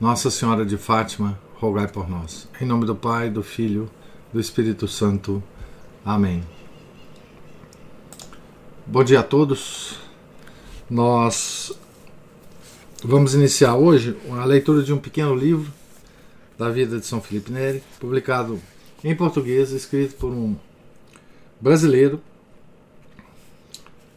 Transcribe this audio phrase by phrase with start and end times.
[0.00, 2.48] Nossa Senhora de Fátima, rogai por nós.
[2.58, 3.90] Em nome do Pai, do Filho,
[4.32, 5.42] do Espírito Santo.
[6.02, 6.42] Amém.
[8.86, 9.98] Bom dia a todos.
[10.88, 11.70] Nós
[13.04, 15.70] vamos iniciar hoje a leitura de um pequeno livro
[16.56, 18.58] da vida de São Felipe Neri, publicado
[19.04, 20.56] em português, escrito por um
[21.60, 22.22] brasileiro,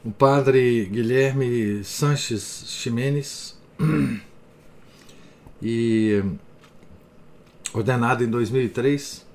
[0.02, 3.60] o padre Guilherme Sanches Ximenes,
[5.64, 6.22] e
[7.74, 9.26] ordenado em 2003.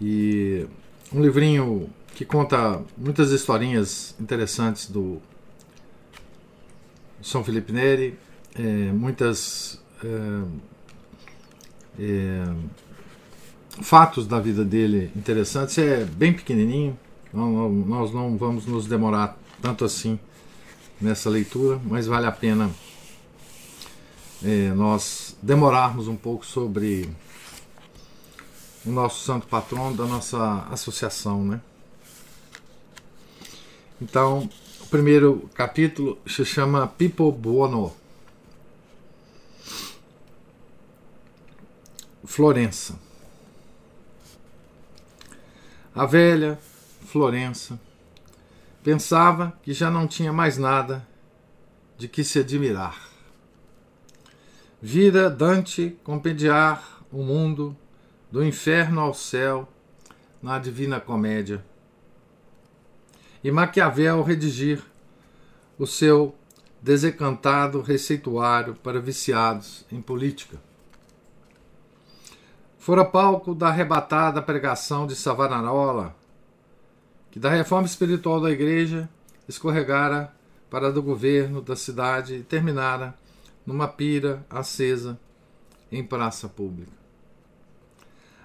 [0.00, 0.66] E
[1.12, 5.20] um livrinho que conta muitas historinhas interessantes do
[7.22, 8.18] São Felipe Neri,
[8.54, 10.42] é, muitas é,
[11.98, 12.44] é,
[13.82, 15.76] fatos da vida dele interessantes.
[15.76, 16.98] É bem pequenininho,
[17.32, 20.18] não, nós não vamos nos demorar tanto assim
[20.98, 22.70] nessa leitura, mas vale a pena
[24.44, 27.08] é, nós demorarmos um pouco sobre
[28.84, 31.60] o nosso santo patrono da nossa associação, né?
[34.00, 34.48] Então,
[34.80, 37.94] o primeiro capítulo se chama Pipo Buono.
[42.24, 42.98] Florença.
[45.94, 46.58] A velha
[47.06, 47.80] Florença
[48.84, 51.06] pensava que já não tinha mais nada
[51.96, 53.15] de que se admirar.
[54.80, 57.74] Vira Dante compendiar o mundo
[58.30, 59.66] do inferno ao céu
[60.42, 61.64] na Divina Comédia.
[63.42, 64.82] E Maquiavel redigir
[65.78, 66.34] o seu
[66.82, 70.58] desencantado receituário para viciados em política.
[72.78, 76.14] Fora palco da arrebatada pregação de Savonarola,
[77.30, 79.08] que da reforma espiritual da igreja
[79.48, 80.32] escorregara
[80.68, 83.14] para do governo da cidade e terminara
[83.66, 85.18] numa pira acesa
[85.90, 86.92] em praça pública.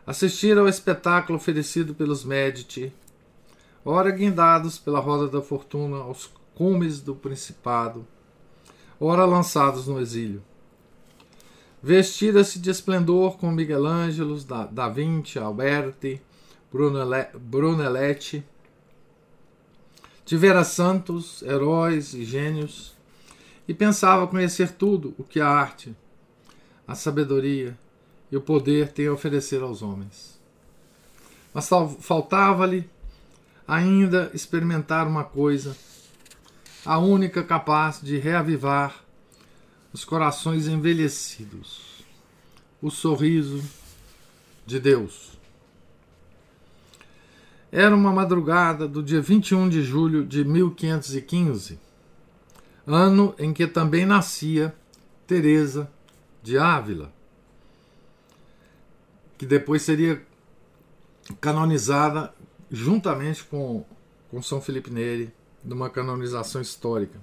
[0.06, 2.92] Assistir ao espetáculo oferecido pelos Medici,
[3.86, 8.06] ora guindados pela roda da fortuna aos cumes do principado,
[9.00, 10.44] ora lançados no exílio.
[11.84, 16.22] Vestida-se de esplendor com Miguel Ângelo, da, da Vinci, Alberti,
[16.72, 18.44] Brunelletti.
[20.24, 22.96] Tivera santos, heróis e gênios,
[23.68, 25.96] e pensava conhecer tudo o que a arte,
[26.88, 27.78] a sabedoria
[28.32, 30.40] e o poder têm a oferecer aos homens.
[31.54, 32.90] Mas faltava-lhe
[33.68, 35.76] ainda experimentar uma coisa,
[36.86, 39.04] a única capaz de reavivar
[39.94, 42.04] os corações envelhecidos:
[42.82, 43.64] o sorriso
[44.66, 45.38] de Deus.
[47.72, 51.91] Era uma madrugada do dia 21 de julho de 1515
[52.86, 54.76] ano em que também nascia
[55.28, 55.90] Teresa
[56.42, 57.14] de Ávila,
[59.38, 60.26] que depois seria
[61.40, 62.34] canonizada
[62.70, 63.86] juntamente com,
[64.30, 65.34] com São Felipe Neri,
[65.64, 67.20] numa canonização histórica,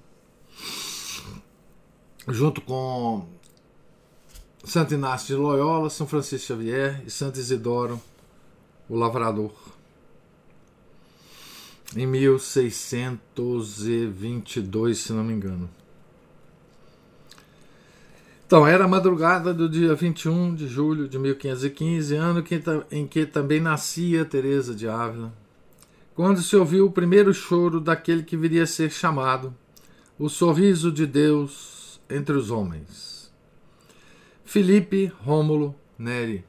[2.29, 3.27] junto com
[4.65, 8.01] Santo Inácio de Loyola, São Francisco Xavier e Santo Isidoro,
[8.89, 9.53] o Lavrador
[11.97, 15.69] em 1622, se não me engano.
[18.47, 22.43] Então, era a madrugada do dia 21 de julho de 1515, ano
[22.91, 25.34] em que também nascia Teresa de Ávila,
[26.15, 29.55] quando se ouviu o primeiro choro daquele que viria a ser chamado
[30.19, 33.31] o sorriso de Deus entre os homens.
[34.44, 36.48] Filipe Rômulo Neri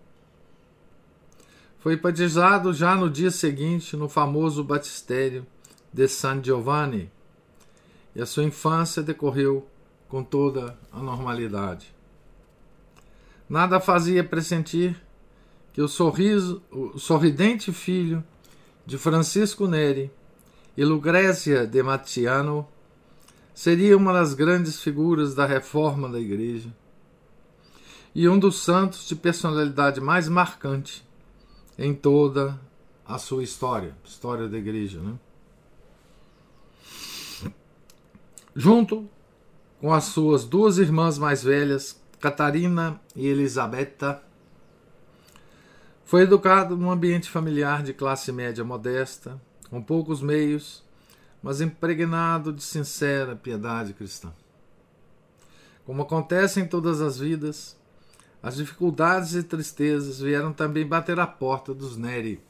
[1.79, 5.47] foi batizado já no dia seguinte no famoso batistério
[5.91, 7.09] de San Giovanni,
[8.13, 9.65] e a sua infância decorreu
[10.07, 11.93] com toda a normalidade.
[13.47, 15.01] Nada fazia pressentir
[15.71, 18.23] que o sorriso, o sorridente filho
[18.85, 20.11] de Francisco Neri
[20.75, 22.67] e Lucrécia de Matiano
[23.53, 26.73] seria uma das grandes figuras da reforma da Igreja
[28.13, 31.07] e um dos santos de personalidade mais marcante
[31.79, 32.59] em toda
[33.07, 34.99] a sua história, história da igreja.
[34.99, 35.15] Né?
[38.53, 39.09] Junto
[39.79, 44.21] com as suas duas irmãs mais velhas, Catarina e Elisabetta.
[46.03, 50.83] Foi educado num ambiente familiar de classe média modesta, com poucos meios,
[51.41, 54.33] mas impregnado de sincera piedade cristã.
[55.85, 57.78] Como acontece em todas as vidas,
[58.41, 62.41] as dificuldades e tristezas vieram também bater à porta dos Neri.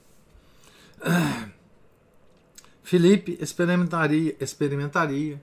[2.83, 5.41] Felipe experimentaria, experimentaria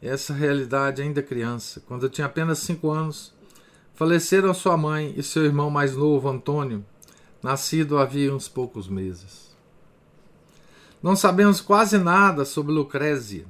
[0.00, 1.82] essa realidade ainda criança.
[1.86, 3.32] Quando tinha apenas cinco anos,
[3.94, 6.84] faleceram sua mãe e seu irmão mais novo, Antônio,
[7.42, 9.52] nascido havia uns poucos meses.
[11.02, 13.44] Não sabemos quase nada sobre Lucrécia,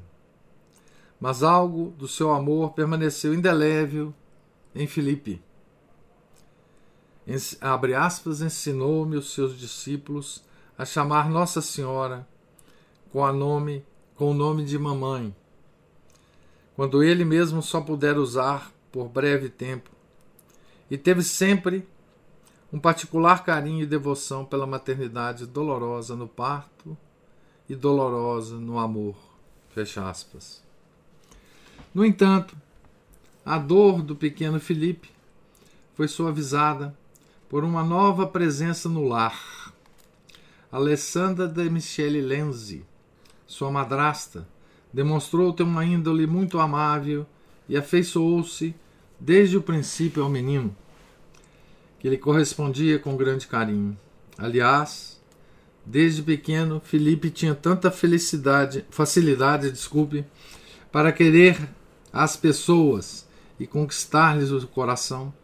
[1.21, 4.13] mas algo do seu amor permaneceu indelével
[4.75, 5.41] em Filipe.
[7.61, 10.43] Abre aspas, ensinou-me os seus discípulos
[10.77, 12.27] a chamar Nossa Senhora
[13.13, 13.85] com, a nome,
[14.17, 15.35] com o nome de mamãe,
[16.75, 19.91] quando ele mesmo só puder usar por breve tempo,
[20.91, 21.87] e teve sempre
[22.73, 26.97] um particular carinho e devoção pela maternidade dolorosa no parto
[27.69, 29.15] e dolorosa no amor.
[29.71, 30.63] Fecha aspas.
[31.95, 32.57] No entanto,
[33.45, 35.11] a dor do pequeno Felipe
[35.95, 36.97] foi suavizada
[37.53, 39.75] por uma nova presença no lar.
[40.73, 42.83] Alessandra de Michele Lenzi,
[43.47, 44.49] sua madrasta,
[44.91, 47.27] demonstrou ter uma índole muito amável
[47.69, 48.75] e afeiçoou-se
[49.21, 50.75] desde o princípio ao menino
[52.01, 53.99] que lhe correspondia com grande carinho.
[54.39, 55.21] Aliás,
[55.85, 60.25] desde pequeno, Felipe tinha tanta felicidade, facilidade, desculpe,
[60.91, 61.69] para querer
[62.11, 63.29] as pessoas
[63.61, 65.35] e conquistar-lhes o coração,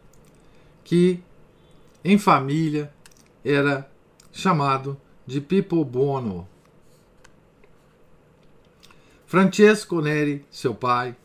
[0.83, 1.21] que
[2.03, 2.93] em família
[3.43, 3.89] era
[4.31, 6.47] chamado de Pipo Buono.
[9.25, 11.15] Francesco Neri, seu pai,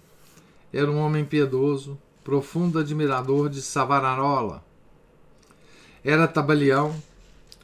[0.72, 4.64] era um homem piedoso, profundo admirador de Savonarola,
[6.04, 6.94] era tabelião,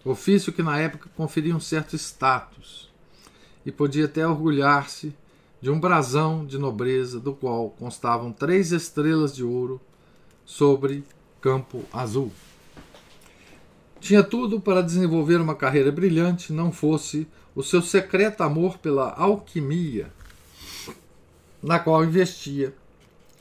[0.04, 2.90] ofício que na época conferia um certo status,
[3.66, 5.14] e podia até orgulhar-se
[5.60, 9.78] de um brasão de nobreza do qual constavam três estrelas de ouro
[10.44, 11.04] sobre
[11.40, 12.32] campo azul.
[14.00, 20.10] Tinha tudo para desenvolver uma carreira brilhante, não fosse o seu secreto amor pela alquimia,
[21.62, 22.74] na qual investia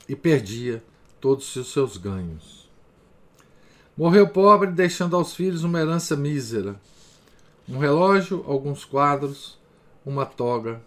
[0.06, 0.82] e perdia
[1.20, 2.68] todos os seus ganhos.
[3.96, 6.80] Morreu pobre, deixando aos filhos uma herança mísera:
[7.68, 9.58] um relógio, alguns quadros,
[10.04, 10.82] uma toga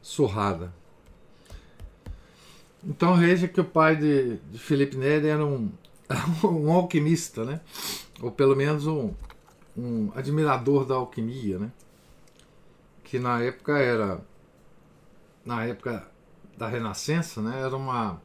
[0.00, 0.72] surrada.
[2.84, 5.70] Então veja que o pai de, de Felipe Neri era um,
[6.44, 7.60] um alquimista, né?
[8.22, 9.12] Ou pelo menos um,
[9.76, 11.72] um admirador da alquimia, né?
[13.02, 14.20] que na época era
[15.44, 16.08] na época
[16.56, 17.60] da Renascença, né?
[17.60, 18.22] era uma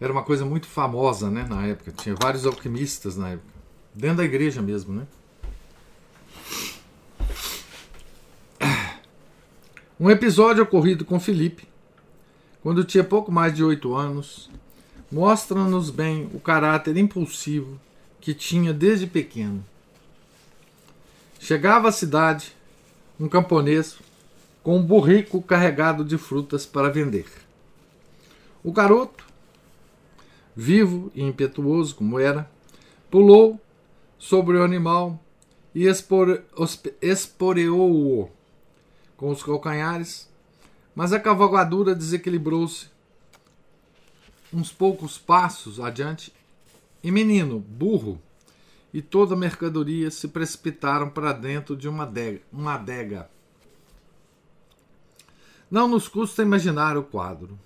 [0.00, 1.92] era uma coisa muito famosa né, na época.
[1.92, 3.54] Tinha vários alquimistas na época.
[3.94, 5.06] Dentro da igreja mesmo, né?
[9.98, 11.66] Um episódio ocorrido com Felipe,
[12.62, 14.50] quando tinha pouco mais de oito anos,
[15.14, 17.80] mostra-nos bem o caráter impulsivo
[18.20, 19.64] que tinha desde pequeno.
[21.38, 22.52] Chegava à cidade
[23.20, 23.96] um camponês
[24.60, 27.26] com um burrico carregado de frutas para vender.
[28.64, 29.24] O garoto
[30.56, 32.50] vivo e impetuoso como era,
[33.08, 33.60] pulou
[34.18, 35.22] sobre o animal
[35.72, 35.86] e
[37.00, 38.28] esporeou-o
[39.16, 40.28] com os calcanhares,
[40.92, 42.93] mas a cavalgadura desequilibrou-se
[44.54, 46.32] uns poucos passos adiante
[47.02, 48.20] e menino, burro,
[48.92, 53.28] e toda a mercadoria se precipitaram para dentro de uma adega, uma adega.
[55.70, 57.58] Não nos custa imaginar o quadro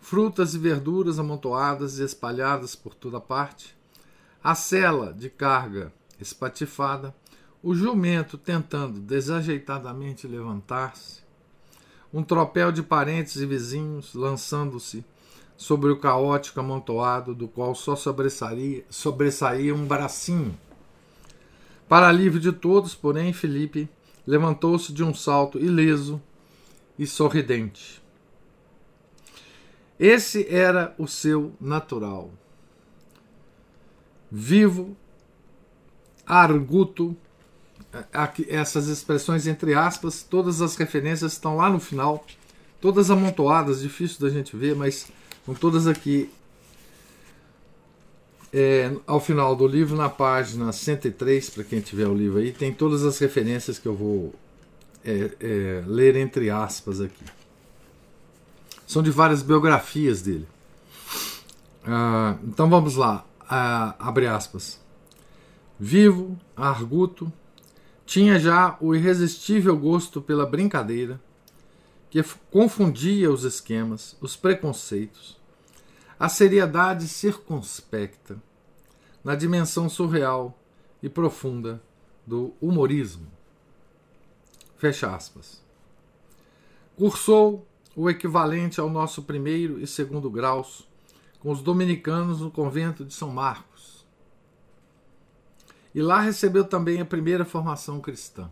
[0.00, 3.76] frutas e verduras amontoadas e espalhadas por toda parte,
[4.42, 7.14] a cela de carga espatifada,
[7.62, 11.20] o jumento tentando desajeitadamente levantar-se,
[12.10, 15.04] um tropel de parentes e vizinhos lançando-se
[15.58, 20.56] sobre o caótico amontoado do qual só sobressaía um bracinho.
[21.88, 23.88] Para alívio de todos, porém, Felipe
[24.24, 26.22] levantou-se de um salto ileso
[26.96, 28.00] e sorridente.
[29.98, 32.30] Esse era o seu natural.
[34.30, 34.96] Vivo,
[36.24, 37.16] arguto,
[38.46, 42.24] essas expressões entre aspas, todas as referências estão lá no final,
[42.80, 45.10] todas amontoadas, difícil da gente ver, mas
[45.48, 46.28] com todas aqui
[48.52, 52.70] é, ao final do livro, na página 103, para quem tiver o livro aí, tem
[52.70, 54.34] todas as referências que eu vou
[55.02, 57.24] é, é, ler entre aspas aqui.
[58.86, 60.46] São de várias biografias dele.
[61.82, 64.78] Ah, então vamos lá, ah, abre aspas.
[65.80, 67.32] Vivo, arguto,
[68.04, 71.18] tinha já o irresistível gosto pela brincadeira,
[72.10, 75.38] que confundia os esquemas, os preconceitos,
[76.18, 78.42] a seriedade circunspecta,
[79.22, 80.58] na dimensão surreal
[81.02, 81.82] e profunda
[82.26, 83.26] do humorismo.
[84.76, 85.62] Fecha aspas.
[86.96, 90.88] Cursou o equivalente ao nosso primeiro e segundo graus
[91.40, 94.06] com os dominicanos no convento de São Marcos.
[95.94, 98.50] E lá recebeu também a primeira formação cristã.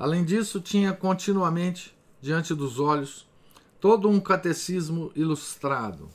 [0.00, 3.28] Além disso, tinha continuamente diante dos olhos
[3.78, 6.08] todo um catecismo ilustrado.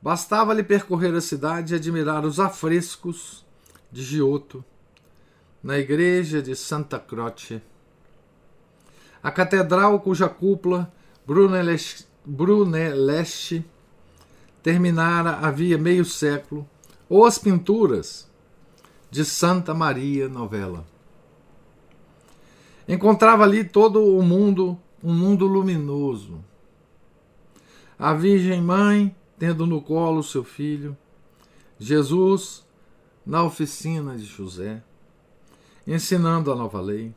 [0.00, 3.44] Bastava-lhe percorrer a cidade e admirar os afrescos
[3.92, 4.64] de Giotto
[5.62, 7.60] na igreja de Santa Croce,
[9.22, 10.90] a catedral cuja cúpula
[11.26, 12.06] Brunelleschi
[14.62, 16.66] terminara havia meio século,
[17.06, 18.26] ou as pinturas
[19.10, 20.86] de Santa Maria Novella.
[22.88, 26.42] Encontrava ali todo o mundo, um mundo luminoso.
[27.98, 30.96] A Virgem Mãe tendo no colo seu filho,
[31.78, 32.66] Jesus
[33.26, 34.82] na oficina de José,
[35.86, 37.14] ensinando a nova lei,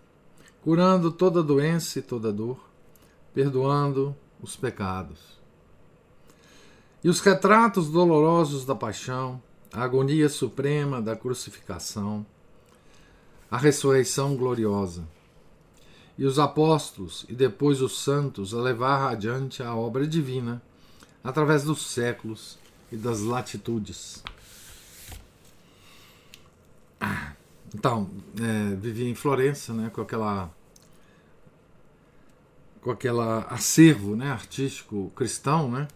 [0.62, 2.60] curando toda doença e toda dor,
[3.34, 5.40] perdoando os pecados.
[7.02, 12.26] E os retratos dolorosos da paixão, a agonia suprema da crucificação,
[13.50, 15.08] a ressurreição gloriosa
[16.18, 20.62] e os apóstolos e depois os santos a levar adiante a obra divina
[21.24, 22.58] através dos séculos
[22.92, 24.24] e das latitudes.
[27.74, 30.52] Então, é, vivia em Florença, né, com aquela
[32.82, 35.88] com aquela acervo, né, artístico cristão, né?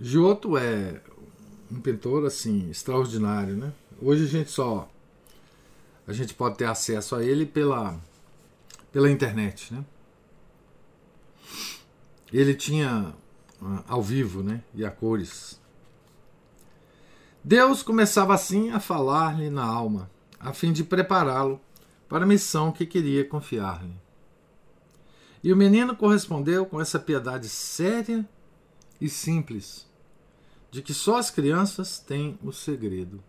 [0.00, 1.00] Giotto é
[1.70, 3.72] um pintor assim extraordinário, né?
[4.00, 4.88] Hoje a gente só
[6.06, 8.00] a gente pode ter acesso a ele pela
[8.92, 9.84] pela internet, né?
[12.32, 13.14] Ele tinha
[13.60, 14.62] uh, ao vivo, né?
[14.74, 15.60] E a cores.
[17.42, 21.60] Deus começava assim a falar-lhe na alma, a fim de prepará-lo
[22.08, 23.96] para a missão que queria confiar-lhe.
[25.42, 28.28] E o menino correspondeu com essa piedade séria
[29.00, 29.86] e simples,
[30.70, 33.22] de que só as crianças têm o segredo.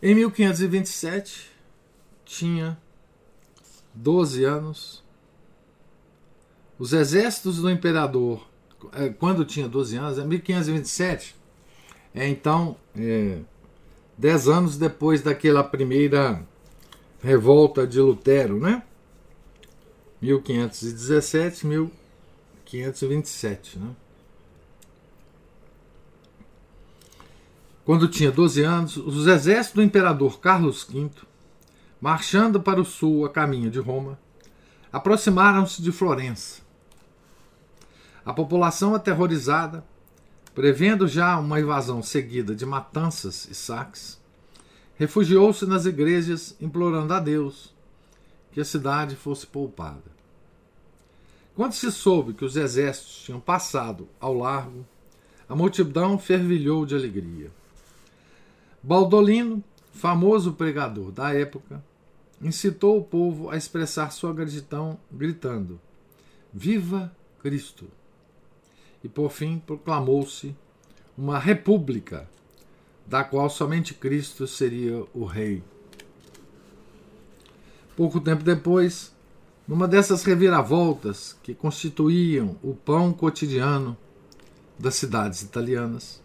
[0.00, 1.51] Em 1527,
[2.24, 2.78] tinha
[3.94, 5.02] 12 anos.
[6.78, 8.46] Os exércitos do imperador,
[8.92, 11.36] é, quando tinha 12 anos, é 1527,
[12.14, 13.38] é então é,
[14.18, 16.44] 10 anos depois daquela primeira
[17.22, 18.82] revolta de Lutero, né?
[20.20, 23.94] 1517, 1527, né?
[27.84, 31.10] Quando tinha 12 anos, os exércitos do imperador Carlos V
[32.02, 34.18] marchando para o sul a caminho de Roma,
[34.92, 36.60] aproximaram-se de Florença.
[38.24, 39.84] A população aterrorizada,
[40.52, 44.20] prevendo já uma invasão seguida de matanças e saques,
[44.96, 47.72] refugiou-se nas igrejas implorando a Deus
[48.50, 50.10] que a cidade fosse poupada.
[51.54, 54.84] Quando se soube que os exércitos tinham passado ao largo,
[55.48, 57.52] a multidão fervilhou de alegria.
[58.82, 61.80] Baldolino, famoso pregador da época,
[62.42, 65.80] incitou o povo a expressar sua gratidão gritando:
[66.52, 67.86] Viva Cristo!
[69.02, 70.54] E por fim proclamou-se
[71.16, 72.28] uma república,
[73.06, 75.62] da qual somente Cristo seria o rei.
[77.96, 79.14] Pouco tempo depois,
[79.66, 83.96] numa dessas reviravoltas que constituíam o pão cotidiano
[84.78, 86.22] das cidades italianas,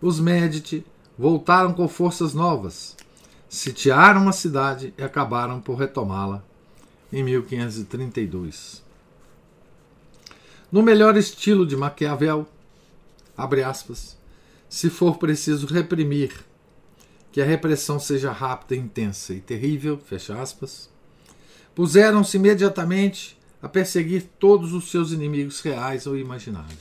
[0.00, 0.84] os Médici
[1.18, 2.96] voltaram com forças novas
[3.52, 6.42] sitiaram a cidade e acabaram por retomá-la
[7.12, 8.82] em 1532.
[10.72, 12.48] No melhor estilo de Maquiavel,
[13.36, 14.16] abre aspas,
[14.70, 16.32] se for preciso reprimir,
[17.30, 20.88] que a repressão seja rápida, intensa e terrível, fecha aspas,
[21.74, 26.80] puseram-se imediatamente a perseguir todos os seus inimigos reais ou imaginários.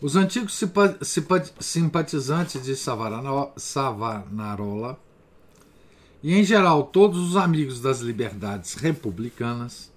[0.00, 0.58] Os antigos
[1.60, 3.52] simpatizantes de Savonarola
[6.22, 9.90] e, em geral, todos os amigos das liberdades republicanas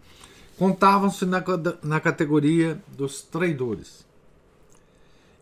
[0.57, 1.43] contavam-se na,
[1.81, 4.05] na categoria dos traidores.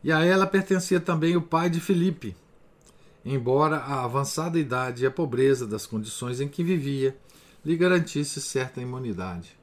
[0.01, 2.36] E a ela pertencia também o pai de Filipe,
[3.25, 7.17] embora a avançada idade e a pobreza das condições em que vivia
[7.65, 9.57] lhe garantisse certa imunidade.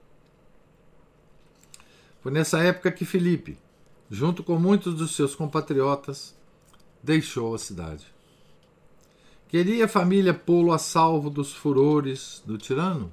[2.23, 3.57] Foi nessa época que Filipe,
[4.11, 6.35] junto com muitos dos seus compatriotas,
[7.03, 8.16] deixou a cidade.
[9.49, 13.13] Queria a família pô-lo a salvo dos furores do tirano?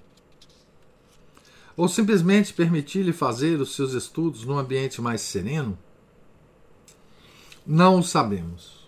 [1.78, 5.78] Ou simplesmente permitir-lhe fazer os seus estudos num ambiente mais sereno?
[7.66, 8.88] Não o sabemos.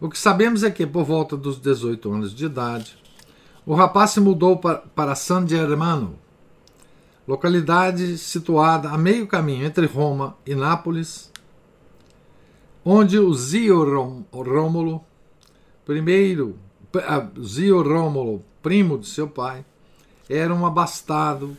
[0.00, 2.96] O que sabemos é que, por volta dos 18 anos de idade,
[3.64, 6.16] o rapaz se mudou para San Germano,
[7.26, 11.32] localidade situada a meio caminho entre Roma e Nápoles,
[12.84, 13.82] onde o Zio
[14.30, 15.04] Rômulo,
[15.86, 16.58] primeiro
[17.42, 19.64] Zio Rômulo, primo de seu pai,
[20.28, 21.56] era um abastado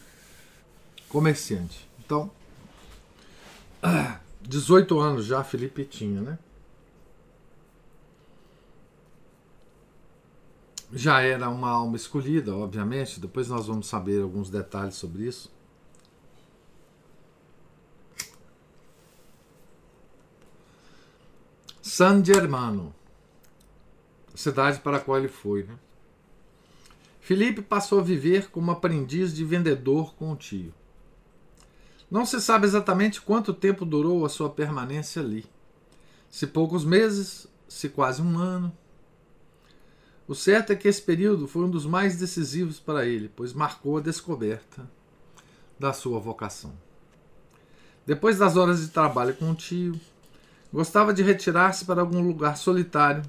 [1.08, 1.88] comerciante.
[2.06, 2.30] Então,
[4.42, 6.38] 18 anos já Felipe tinha, né?
[10.92, 13.20] Já era uma alma escolhida, obviamente.
[13.20, 15.52] Depois nós vamos saber alguns detalhes sobre isso.
[21.82, 22.94] San Germano,
[24.38, 25.64] cidade para a qual ele foi.
[25.64, 25.76] Né?
[27.20, 30.74] Felipe passou a viver como aprendiz de vendedor com o tio.
[32.10, 35.46] Não se sabe exatamente quanto tempo durou a sua permanência ali.
[36.30, 38.72] Se poucos meses, se quase um ano.
[40.28, 43.98] O certo é que esse período foi um dos mais decisivos para ele, pois marcou
[43.98, 44.90] a descoberta
[45.80, 46.74] da sua vocação.
[48.06, 50.00] Depois das horas de trabalho com o tio,
[50.72, 53.24] gostava de retirar-se para algum lugar solitário,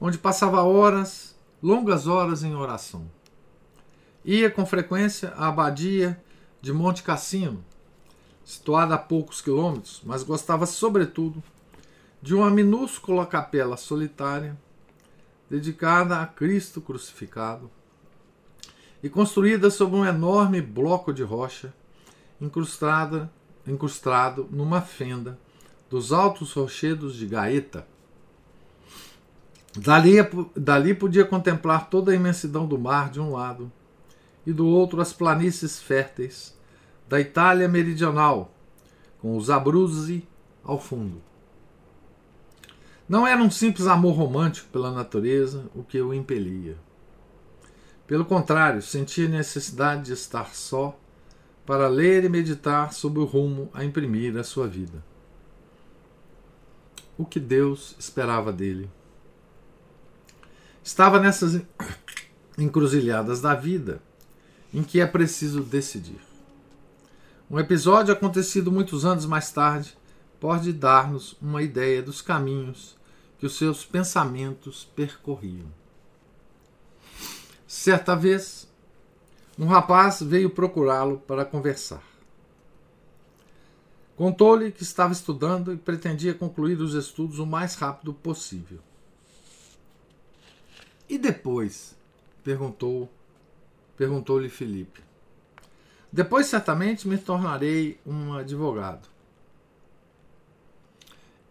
[0.00, 3.10] onde passava horas, longas horas em oração.
[4.24, 6.22] Ia com frequência à abadia
[6.60, 7.64] de Monte Cassino,
[8.44, 11.42] situada a poucos quilômetros, mas gostava sobretudo
[12.20, 14.56] de uma minúscula capela solitária
[15.48, 17.70] dedicada a Cristo crucificado
[19.02, 21.72] e construída sobre um enorme bloco de rocha
[22.40, 23.30] incrustada,
[23.66, 25.38] incrustado numa fenda
[25.88, 27.86] dos altos rochedos de Gaeta.
[29.76, 30.16] Dali,
[30.56, 33.70] dali podia contemplar toda a imensidão do mar de um lado
[34.46, 36.56] e do outro as planícies férteis
[37.08, 38.54] da Itália meridional,
[39.20, 40.26] com os Abruzzi
[40.64, 41.20] ao fundo.
[43.08, 46.76] Não era um simples amor romântico pela natureza o que o impelia.
[48.06, 50.98] Pelo contrário, sentia necessidade de estar só
[51.66, 55.04] para ler e meditar sobre o rumo a imprimir a sua vida.
[57.18, 58.90] O que Deus esperava dele.
[60.86, 61.60] Estava nessas
[62.56, 64.00] encruzilhadas da vida
[64.72, 66.20] em que é preciso decidir.
[67.50, 69.98] Um episódio acontecido muitos anos mais tarde
[70.38, 72.96] pode dar-nos uma ideia dos caminhos
[73.36, 75.66] que os seus pensamentos percorriam.
[77.66, 78.70] Certa vez,
[79.58, 82.04] um rapaz veio procurá-lo para conversar.
[84.14, 88.78] Contou-lhe que estava estudando e pretendia concluir os estudos o mais rápido possível.
[91.08, 91.96] E depois?
[92.42, 93.08] perguntou
[93.96, 95.00] perguntou-lhe Felipe.
[96.12, 99.08] Depois certamente me tornarei um advogado.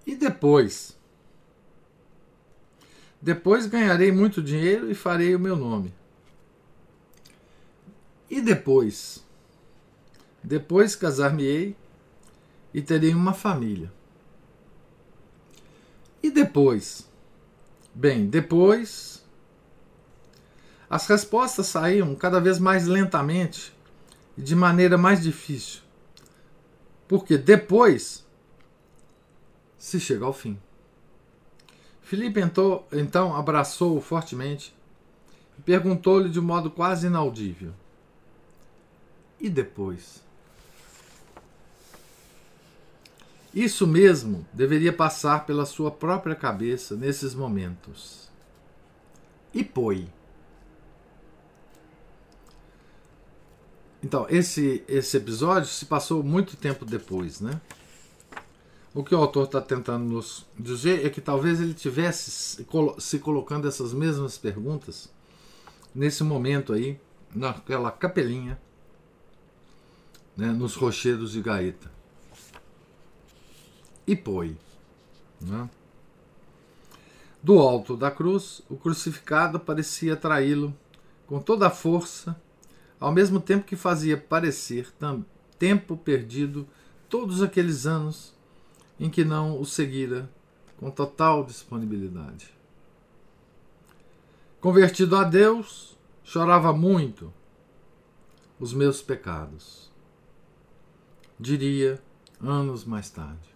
[0.06, 0.96] E depois?
[3.22, 5.92] Depois ganharei muito dinheiro e farei o meu nome.
[8.30, 9.24] E depois?
[10.44, 11.76] Depois casar-me-ei
[12.74, 13.92] e terei uma família.
[16.22, 17.08] E depois?
[17.94, 19.15] Bem, depois.
[20.90, 23.74] As respostas saíam cada vez mais lentamente
[24.38, 25.82] e de maneira mais difícil.
[27.08, 28.26] Porque depois
[29.78, 30.60] se chega ao fim.
[32.02, 34.76] Filipe entrou, então abraçou-o fortemente
[35.58, 37.74] e perguntou-lhe de modo quase inaudível:
[39.40, 40.24] E depois?
[43.54, 48.30] Isso mesmo deveria passar pela sua própria cabeça nesses momentos.
[49.54, 50.10] E foi.
[54.06, 57.60] Então, esse, esse episódio se passou muito tempo depois, né?
[58.94, 62.30] O que o autor está tentando nos dizer é que talvez ele tivesse
[63.00, 65.12] se colocando essas mesmas perguntas
[65.94, 67.00] nesse momento aí,
[67.34, 68.62] naquela capelinha,
[70.38, 71.92] né, nos rochedos de Gaeta.
[74.06, 74.56] E foi.
[75.42, 75.68] Né?
[77.42, 80.72] Do alto da cruz, o crucificado parecia traí-lo
[81.26, 82.40] com toda a força
[83.06, 84.92] ao mesmo tempo que fazia parecer
[85.60, 86.68] tempo perdido
[87.08, 88.34] todos aqueles anos
[89.00, 90.28] em que não o seguira
[90.76, 92.52] com total disponibilidade.
[94.60, 97.32] Convertido a Deus, chorava muito
[98.60, 99.92] os meus pecados.
[101.40, 102.02] Diria
[102.42, 103.54] anos mais tarde.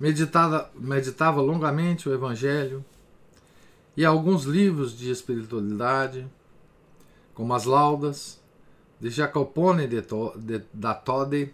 [0.00, 2.82] Meditava, meditava longamente o Evangelho
[3.94, 6.26] e alguns livros de espiritualidade,
[7.34, 8.40] como as Laudas,
[9.00, 10.00] de Jacopone de,
[10.36, 11.52] de, da Tode,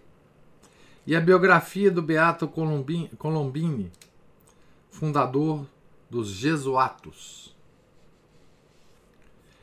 [1.07, 3.91] e a biografia do Beato Colombini,
[4.91, 5.67] fundador
[6.11, 7.57] dos Jesuatos.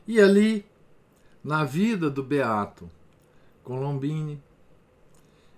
[0.07, 0.65] E ali,
[1.43, 2.89] na vida do Beato
[3.63, 4.41] Colombini,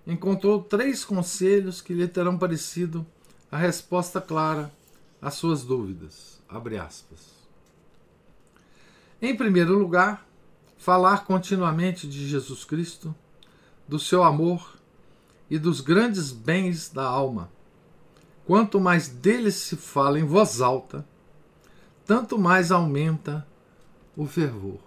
[0.06, 3.06] encontrou três conselhos que lhe terão parecido
[3.50, 4.70] a resposta clara
[5.22, 6.42] às suas dúvidas.
[9.20, 10.27] Em primeiro lugar,
[10.78, 13.14] falar continuamente de Jesus Cristo,
[13.86, 14.78] do seu amor
[15.50, 17.50] e dos grandes bens da alma.
[18.46, 21.06] Quanto mais dele se fala em voz alta,
[22.06, 23.46] tanto mais aumenta
[24.16, 24.80] o fervor.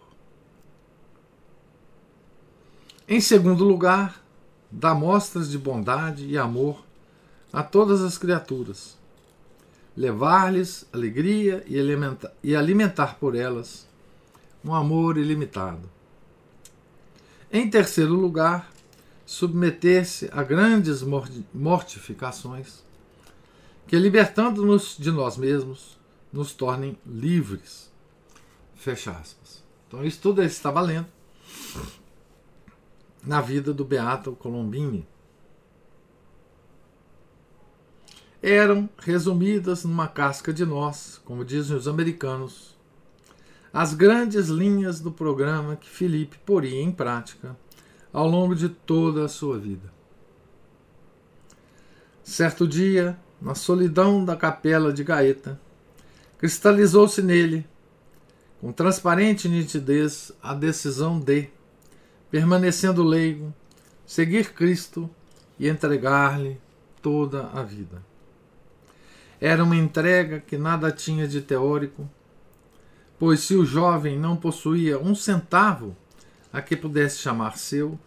[3.07, 4.23] Em segundo lugar,
[4.71, 6.83] dá mostras de bondade e amor
[7.51, 8.97] a todas as criaturas,
[9.95, 13.90] levar-lhes alegria e alimentar, e alimentar por elas
[14.63, 15.89] um amor ilimitado.
[17.51, 18.71] Em terceiro lugar,
[19.25, 21.03] submeter-se a grandes
[21.53, 22.83] mortificações
[23.87, 25.97] que, libertando-nos de nós mesmos,
[26.31, 27.91] nos tornem livres.
[28.75, 29.63] Fecha aspas.
[29.87, 31.07] Então, isso tudo está valendo
[33.23, 35.07] na vida do Beato Colombini.
[38.41, 42.70] Eram resumidas numa casca de nós, como dizem os americanos,
[43.73, 47.55] as grandes linhas do programa que Felipe poria em prática
[48.11, 49.91] ao longo de toda a sua vida.
[52.23, 55.59] Certo dia, na solidão da capela de Gaeta,
[56.37, 57.65] cristalizou-se nele,
[58.59, 61.49] com transparente nitidez, a decisão de,
[62.29, 63.53] permanecendo leigo,
[64.05, 65.09] seguir Cristo
[65.57, 66.59] e entregar-lhe
[67.01, 68.03] toda a vida.
[69.39, 72.07] Era uma entrega que nada tinha de teórico,
[73.21, 75.95] pois se o jovem não possuía um centavo
[76.51, 77.99] a que pudesse chamar seu,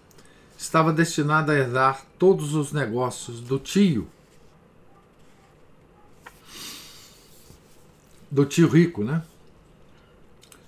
[0.59, 4.09] estava destinado a herdar todos os negócios do tio.
[8.29, 9.22] Do tio rico, né?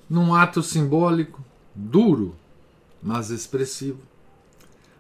[0.09, 2.37] Num ato simbólico, duro,
[3.03, 4.01] mas expressivo,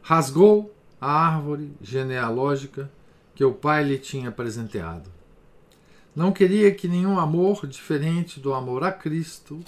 [0.02, 2.90] rasgou a árvore genealógica
[3.32, 5.15] que o pai lhe tinha presenteado.
[6.16, 9.60] Não queria que nenhum amor diferente do amor a Cristo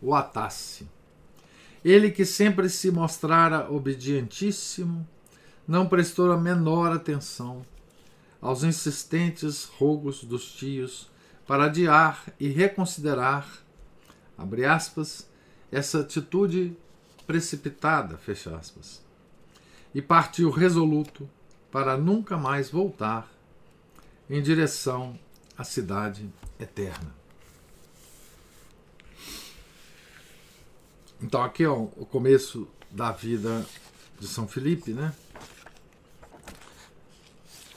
[0.00, 0.88] o atasse.
[1.84, 5.04] Ele que sempre se mostrara obedientíssimo,
[5.66, 7.66] não prestou a menor atenção
[8.40, 11.10] aos insistentes rogos dos tios
[11.44, 13.44] para adiar e reconsiderar,
[14.38, 15.28] abre aspas,
[15.72, 16.76] essa atitude
[17.26, 19.02] precipitada, fecha aspas,
[19.92, 21.28] e partiu resoluto
[21.72, 23.28] para nunca mais voltar
[24.30, 25.18] em direção
[25.56, 27.14] à cidade eterna.
[31.20, 33.64] Então aqui é o começo da vida
[34.18, 35.12] de São Felipe, né?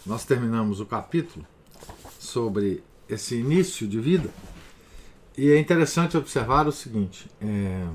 [0.05, 1.45] Nós terminamos o capítulo
[2.19, 4.29] sobre esse início de vida
[5.37, 7.87] e é interessante observar o seguinte: é,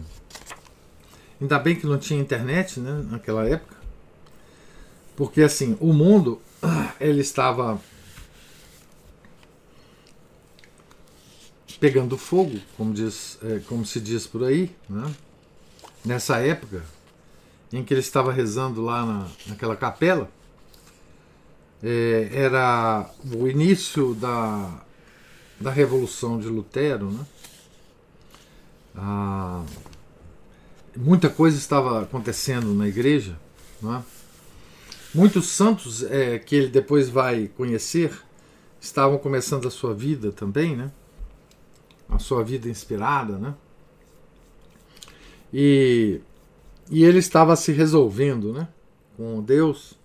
[1.41, 3.77] ainda bem que não tinha internet, né, naquela época,
[5.15, 6.41] porque assim o mundo
[6.99, 7.81] ele estava
[11.85, 15.15] pegando fogo, como diz, é, como se diz por aí, né?
[16.03, 16.83] nessa época
[17.71, 20.31] em que ele estava rezando lá na, naquela capela,
[21.83, 24.83] é, era o início da,
[25.61, 27.27] da Revolução de Lutero, né?
[28.97, 29.63] Ah,
[30.97, 33.39] muita coisa estava acontecendo na igreja,
[33.85, 34.03] é?
[35.15, 38.11] muitos santos é, que ele depois vai conhecer
[38.81, 40.91] estavam começando a sua vida também, né?
[42.09, 43.55] A sua vida inspirada, né?
[45.53, 46.21] E,
[46.91, 48.69] e ele estava se resolvendo né,
[49.17, 49.97] com Deus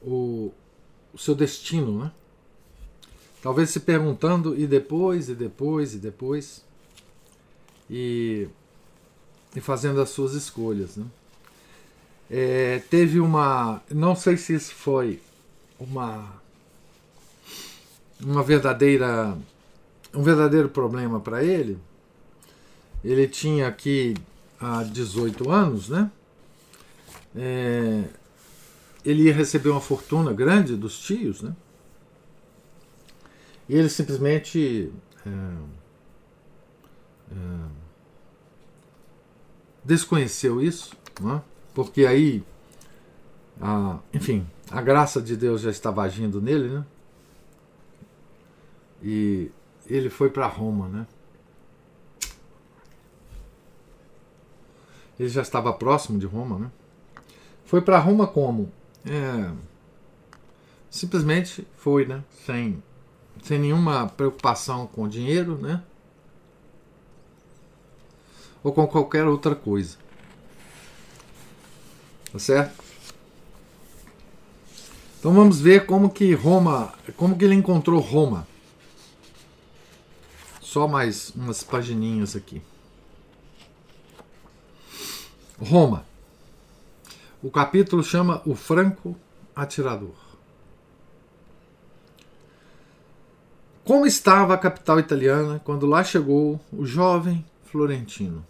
[0.00, 0.52] o,
[1.12, 2.04] o seu destino.
[2.04, 2.12] Né?
[3.42, 6.64] Talvez se perguntando, e depois, e depois, e depois.
[7.90, 8.48] E,
[9.54, 10.96] e fazendo as suas escolhas.
[10.96, 11.06] Né?
[12.30, 13.82] É, teve uma.
[13.90, 15.20] Não sei se isso foi
[15.78, 16.40] uma.
[18.20, 19.36] Uma verdadeira.
[20.14, 21.78] Um verdadeiro problema para ele.
[23.02, 24.14] Ele tinha aqui
[24.60, 26.10] há 18 anos, né?
[27.34, 28.04] É,
[29.04, 31.54] ele ia receber uma fortuna grande dos tios, né?
[33.68, 34.92] E ele simplesmente
[35.26, 35.30] é,
[37.32, 37.36] é,
[39.84, 41.42] desconheceu isso, né?
[41.74, 42.44] porque aí,
[43.60, 46.84] a, enfim, a graça de Deus já estava agindo nele, né?
[49.02, 49.50] E
[49.86, 51.06] ele foi para Roma, né?
[55.18, 56.70] Ele já estava próximo de Roma, né?
[57.64, 58.72] Foi para Roma como?
[59.04, 59.52] É,
[60.90, 62.22] simplesmente foi, né?
[62.44, 62.82] Sem,
[63.42, 65.82] sem nenhuma preocupação com dinheiro, né?
[68.62, 69.96] Ou com qualquer outra coisa.
[72.32, 72.82] Tá certo?
[75.18, 78.46] Então vamos ver como que Roma, como que ele encontrou Roma.
[80.72, 82.62] Só mais umas pagininhas aqui.
[85.60, 86.06] Roma.
[87.42, 89.14] O capítulo chama O Franco
[89.54, 90.14] Atirador.
[93.84, 98.42] Como estava a capital italiana quando lá chegou o jovem Florentino?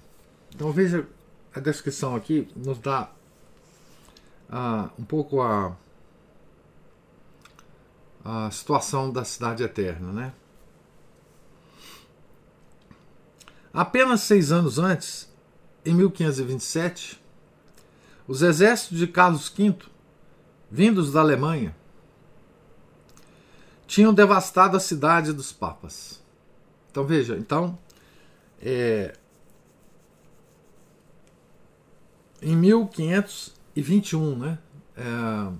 [0.54, 1.04] Então veja
[1.52, 3.10] a descrição aqui, nos dá
[4.48, 5.76] uh, um pouco a,
[8.24, 10.32] a situação da cidade eterna, né?
[13.72, 15.30] Apenas seis anos antes,
[15.84, 17.22] em 1527,
[18.28, 19.76] os exércitos de Carlos V,
[20.70, 21.74] vindos da Alemanha,
[23.86, 26.22] tinham devastado a cidade dos papas.
[26.90, 27.78] Então veja, então
[28.60, 29.14] é,
[32.40, 34.58] em 1521, né,
[34.96, 35.52] é,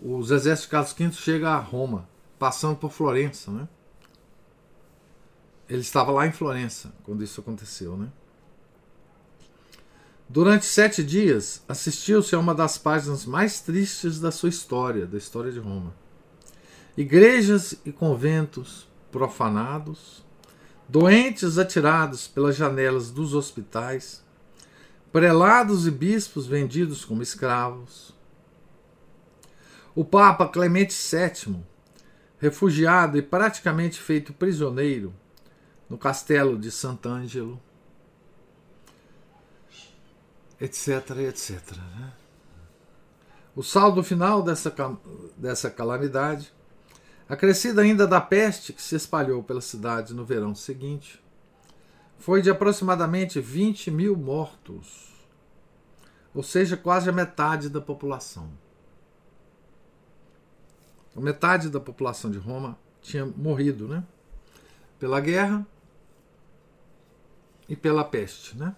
[0.00, 2.08] os exércitos de Carlos V chegam a Roma,
[2.38, 3.68] passando por Florença, né?
[5.68, 8.08] Ele estava lá em Florença quando isso aconteceu, né?
[10.28, 15.52] Durante sete dias, assistiu-se a uma das páginas mais tristes da sua história, da história
[15.52, 15.94] de Roma.
[16.96, 20.24] Igrejas e conventos profanados,
[20.88, 24.24] doentes atirados pelas janelas dos hospitais,
[25.12, 28.12] prelados e bispos vendidos como escravos.
[29.94, 31.56] O Papa Clemente VII,
[32.38, 35.14] refugiado e praticamente feito prisioneiro
[35.88, 37.60] no castelo de Sant'Angelo,
[40.60, 41.76] etc, etc.
[41.76, 42.12] Né?
[43.54, 44.74] O saldo final dessa,
[45.36, 46.52] dessa calamidade,
[47.28, 51.22] acrescida ainda da peste que se espalhou pela cidade no verão seguinte,
[52.18, 55.14] foi de aproximadamente 20 mil mortos,
[56.34, 58.50] ou seja, quase a metade da população.
[61.16, 64.04] A metade da população de Roma tinha morrido, né?
[64.98, 65.66] Pela guerra
[67.68, 68.74] e pela peste, né?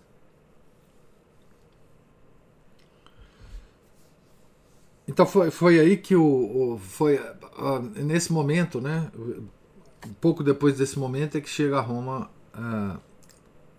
[5.06, 9.10] Então foi, foi aí que o, o foi uh, nesse momento, né?
[9.16, 13.00] Um pouco depois desse momento é que chega a Roma uh,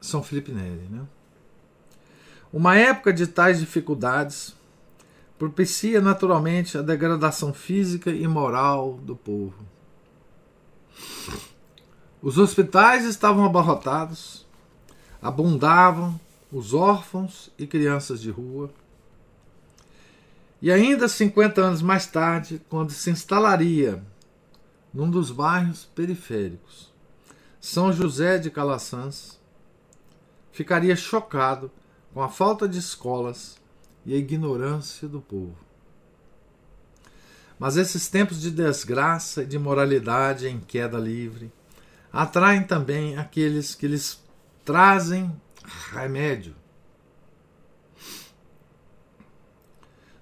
[0.02, 1.06] São Felipe Neri, né?
[2.52, 4.56] Uma época de tais dificuldades
[5.38, 9.64] propicia naturalmente a degradação física e moral do povo.
[12.22, 14.39] Os hospitais estavam abarrotados,
[15.22, 16.20] abundavam
[16.52, 18.72] os órfãos e crianças de rua
[20.62, 24.04] e ainda 50 anos mais tarde, quando se instalaria
[24.94, 26.92] num dos bairros periféricos,
[27.62, 29.40] São José de Calaçãs,
[30.52, 31.72] ficaria chocado
[32.14, 33.58] com a falta de escolas
[34.06, 35.56] e a ignorância do povo.
[37.58, 41.52] Mas esses tempos de desgraça e de moralidade em queda livre
[42.12, 44.22] atraem também aqueles que lhes
[44.70, 45.36] trazem
[45.92, 46.54] remédio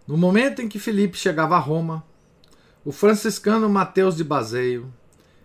[0.08, 2.02] No momento em que Felipe chegava a Roma,
[2.86, 4.90] o franciscano Mateus de Baseio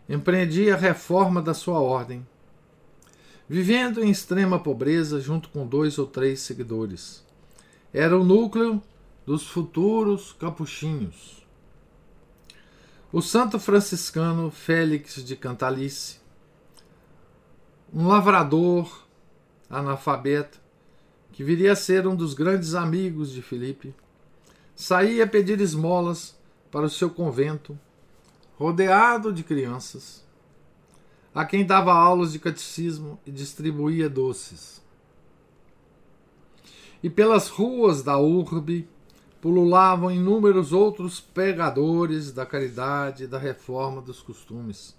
[0.08, 2.24] empreendia a reforma da sua ordem,
[3.48, 7.24] vivendo em extrema pobreza junto com dois ou três seguidores.
[7.92, 8.80] Era o núcleo
[9.26, 11.44] dos futuros capuchinhos.
[13.12, 16.21] O santo franciscano Félix de Cantalice,
[17.92, 19.06] um lavrador
[19.68, 20.60] analfabeto
[21.32, 23.94] que viria a ser um dos grandes amigos de Filipe,
[24.74, 26.36] saía a pedir esmolas
[26.70, 27.78] para o seu convento,
[28.56, 30.24] rodeado de crianças,
[31.34, 34.82] a quem dava aulas de catecismo e distribuía doces.
[37.02, 38.88] E pelas ruas da urbe
[39.40, 44.94] pululavam inúmeros outros pregadores da caridade e da reforma dos costumes.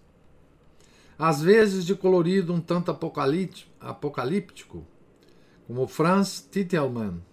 [1.26, 4.86] Às vezes de colorido um tanto apocalíptico,
[5.66, 7.24] como Franz Titelmann,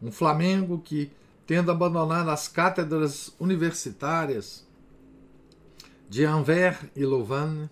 [0.00, 1.10] um flamengo que,
[1.44, 4.64] tendo abandonado as cátedras universitárias
[6.08, 7.68] de Anvers e Louvain,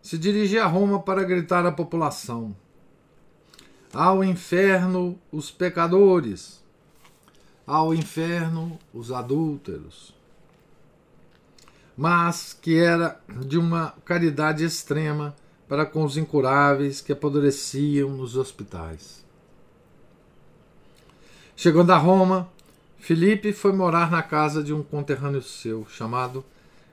[0.00, 2.56] se dirigia a Roma para gritar à população:
[3.92, 6.64] Ao inferno os pecadores,
[7.66, 10.18] ao inferno os adúlteros.
[12.00, 15.36] Mas que era de uma caridade extrema
[15.68, 19.22] para com os incuráveis que apodreciam nos hospitais.
[21.54, 22.48] Chegando a Roma,
[22.98, 26.42] Filipe foi morar na casa de um conterrâneo seu, chamado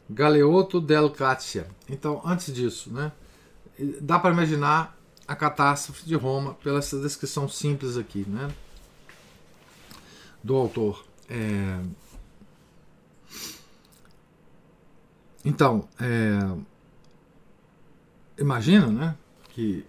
[0.09, 1.67] Galeotto del Catia.
[1.87, 3.13] Então, antes disso, né,
[4.01, 8.49] dá para imaginar a catástrofe de Roma pela essa descrição simples aqui, né,
[10.43, 11.05] do autor.
[11.29, 11.79] É...
[15.47, 16.39] Então, é...
[18.38, 19.15] imagina, né,
[19.49, 19.86] que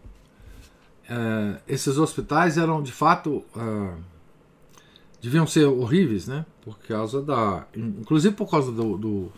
[1.08, 3.94] é, esses hospitais eram de fato é,
[5.20, 9.32] deviam ser horríveis, né, por causa da, inclusive por causa do, do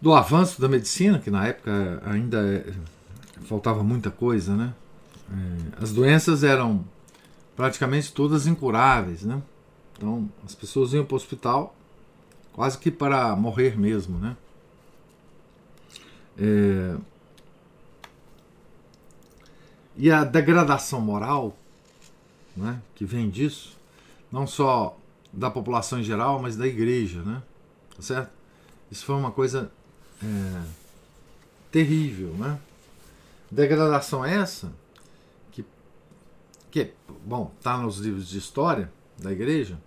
[0.00, 2.72] do avanço da medicina, que na época ainda é,
[3.42, 4.74] faltava muita coisa, né?
[5.30, 6.84] É, as doenças eram
[7.54, 9.40] praticamente todas incuráveis, né?
[9.96, 11.76] Então as pessoas iam para o hospital
[12.52, 14.36] quase que para morrer mesmo, né?
[16.38, 16.96] É,
[19.96, 21.56] e a degradação moral,
[22.56, 23.76] né, que vem disso,
[24.30, 24.96] não só
[25.32, 27.42] da população em geral, mas da igreja, né?
[27.96, 28.30] Tá certo?
[28.90, 29.70] Isso foi uma coisa
[30.22, 30.62] é,
[31.70, 32.58] terrível, né?
[33.50, 34.72] Degradação essa
[35.50, 35.64] que,
[36.70, 36.92] que
[37.24, 39.78] bom, está nos livros de história da igreja,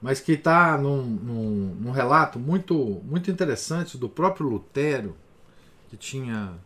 [0.00, 5.16] mas que está num, num, num, relato muito, muito interessante do próprio Lutero,
[5.94, 6.58] que tinha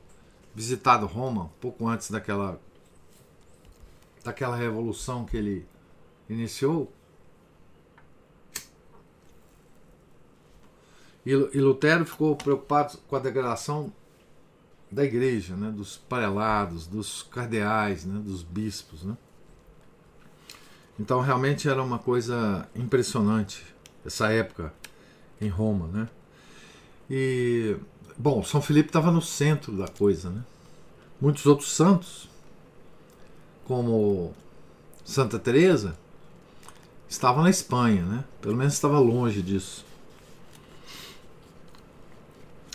[0.55, 2.59] visitado Roma pouco antes daquela,
[4.25, 5.67] daquela revolução que ele
[6.29, 6.91] iniciou
[11.27, 13.93] E, Lutero ficou preocupado com a degradação
[14.91, 19.03] da igreja, né, dos prelados, dos cardeais, né, dos bispos.
[19.03, 19.15] Né?
[20.99, 23.63] Então realmente era uma coisa impressionante
[24.07, 24.73] essa época
[25.39, 25.87] em Roma.
[25.89, 26.09] Né?
[27.11, 27.77] E,
[28.19, 30.29] bom, São Felipe estava no centro da coisa.
[30.29, 30.43] Né?
[31.21, 32.29] Muitos outros santos,
[33.65, 34.35] como
[35.05, 35.97] Santa Teresa,
[37.09, 38.25] estavam na Espanha, né?
[38.43, 39.87] pelo menos estava longe disso.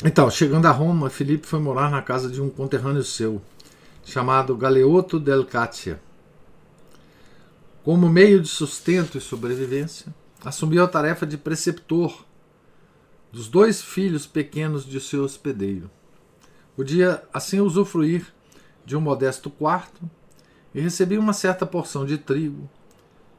[0.04, 3.42] Então, chegando a Roma, Filipe foi morar na casa de um conterrâneo seu,
[4.04, 6.02] chamado Galeotto del Catia.
[7.84, 12.26] Como meio de sustento e sobrevivência, assumiu a tarefa de preceptor
[13.34, 15.90] dos dois filhos pequenos de seu hospedeiro.
[16.76, 18.32] Podia assim usufruir
[18.86, 20.08] de um modesto quarto
[20.72, 22.70] e recebia uma certa porção de trigo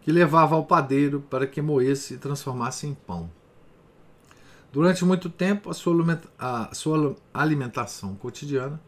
[0.03, 3.31] que levava ao padeiro para que moesse e transformasse em pão.
[4.73, 8.81] Durante muito tempo, a sua, alimentação cotidiana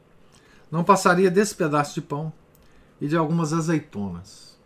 [0.72, 2.32] não passaria desse pedaço de pão
[3.00, 4.58] e de algumas azeitonas.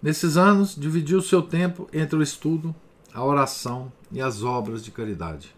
[0.00, 2.72] Nesses anos, dividiu seu tempo entre o estudo,
[3.16, 5.56] a oração e as obras de caridade.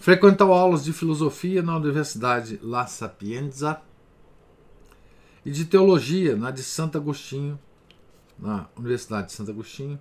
[0.00, 3.80] Frequentou aulas de filosofia na Universidade La Sapienza
[5.46, 7.56] e de teologia na de Santo Agostinho,
[8.36, 9.96] na Universidade de Santo Agostinho,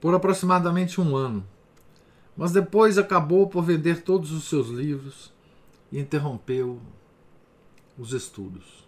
[0.00, 1.46] por aproximadamente um ano,
[2.34, 5.34] mas depois acabou por vender todos os seus livros
[5.92, 6.80] e interrompeu
[7.98, 8.86] os estudos.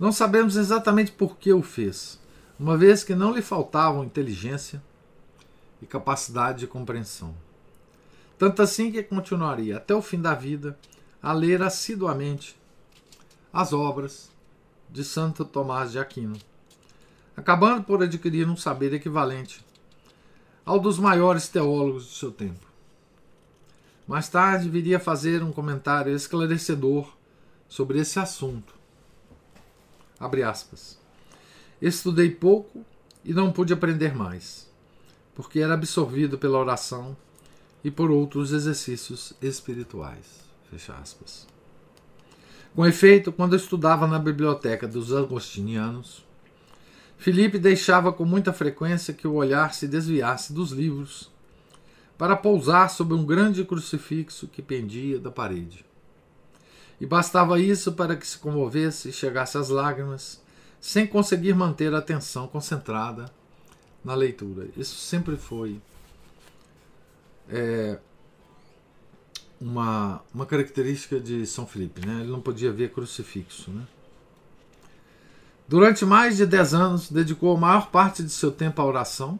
[0.00, 2.18] Não sabemos exatamente por que o fez,
[2.58, 4.82] uma vez que não lhe faltavam inteligência
[5.80, 7.34] e capacidade de compreensão.
[8.36, 10.78] Tanto assim que continuaria até o fim da vida
[11.22, 12.56] a ler assiduamente
[13.52, 14.30] as obras
[14.90, 16.36] de Santo Tomás de Aquino,
[17.36, 19.64] acabando por adquirir um saber equivalente
[20.64, 22.66] ao dos maiores teólogos do seu tempo.
[24.06, 27.14] Mais tarde viria fazer um comentário esclarecedor
[27.68, 28.74] sobre esse assunto.
[30.18, 30.97] Abre aspas.
[31.80, 32.84] Estudei pouco
[33.24, 34.68] e não pude aprender mais,
[35.34, 37.16] porque era absorvido pela oração
[37.84, 40.40] e por outros exercícios espirituais.
[40.70, 41.46] Fecha aspas.
[42.74, 46.24] Com efeito, quando eu estudava na biblioteca dos agostinianos,
[47.16, 51.30] Filipe deixava com muita frequência que o olhar se desviasse dos livros
[52.16, 55.84] para pousar sobre um grande crucifixo que pendia da parede.
[57.00, 60.40] E bastava isso para que se comovesse e chegasse às lágrimas,
[60.80, 63.30] sem conseguir manter a atenção concentrada
[64.04, 64.68] na leitura.
[64.76, 65.80] Isso sempre foi
[67.48, 67.98] é,
[69.60, 72.06] uma, uma característica de São Felipe.
[72.06, 72.20] Né?
[72.20, 73.70] Ele não podia ver crucifixo.
[73.70, 73.86] Né?
[75.66, 79.38] Durante mais de dez anos, dedicou a maior parte de seu tempo à oração,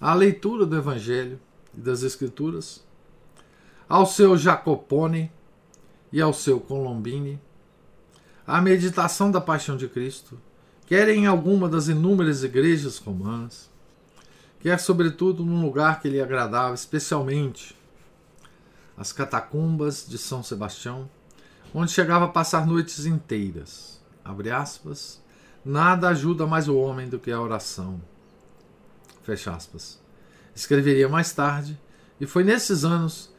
[0.00, 1.40] à leitura do Evangelho
[1.76, 2.84] e das Escrituras,
[3.88, 5.30] ao seu Jacopone
[6.12, 7.40] e ao seu Colombini,
[8.46, 10.38] à meditação da paixão de Cristo,
[10.86, 13.68] quer em alguma das inúmeras igrejas romanas,
[14.60, 17.76] quer sobretudo num lugar que lhe agradava especialmente,
[18.96, 21.10] as catacumbas de São Sebastião,
[21.74, 24.00] onde chegava a passar noites inteiras.
[24.24, 25.22] Abre aspas,
[25.64, 28.00] nada ajuda mais o homem do que a oração.
[29.22, 30.00] Fecha aspas.
[30.54, 31.78] Escreveria mais tarde,
[32.18, 33.30] e foi nesses anos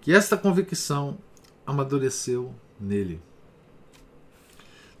[0.00, 1.18] que esta convicção
[1.66, 3.20] amadureceu nele.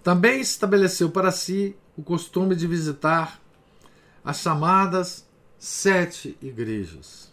[0.04, 3.40] Também estabeleceu para si o costume de visitar
[4.22, 5.26] as chamadas
[5.58, 7.32] sete igrejas,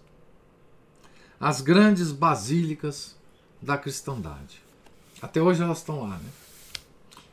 [1.37, 3.17] as grandes basílicas
[3.61, 4.63] da cristandade.
[5.21, 6.29] Até hoje elas estão lá, né?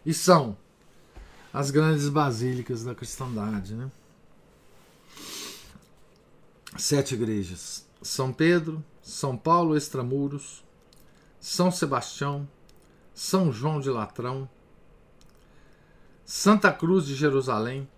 [0.04, 0.56] E são
[1.52, 3.88] as grandes basílicas da cristandade, né?
[6.76, 10.64] Sete igrejas: São Pedro, São Paulo Extramuros,
[11.38, 12.48] São Sebastião,
[13.14, 14.48] São João de Latrão,
[16.30, 17.88] Santa Cruz de Jerusalém,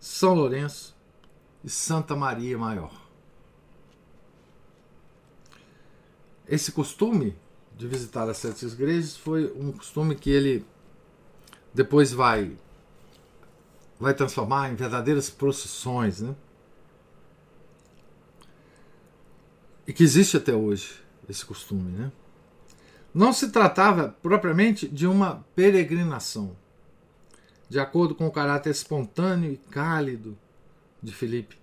[0.00, 0.96] São Lourenço
[1.62, 2.90] e Santa Maria Maior.
[6.48, 7.36] Esse costume
[7.76, 10.64] de visitar as sete igrejas foi um costume que ele
[11.74, 12.56] depois vai
[14.00, 16.34] vai transformar em verdadeiras procissões, né?
[19.86, 20.98] E que existe até hoje
[21.28, 22.10] esse costume, né?
[23.12, 26.56] Não se tratava propriamente de uma peregrinação,
[27.68, 30.36] de acordo com o caráter espontâneo e cálido
[31.02, 31.58] de Felipe.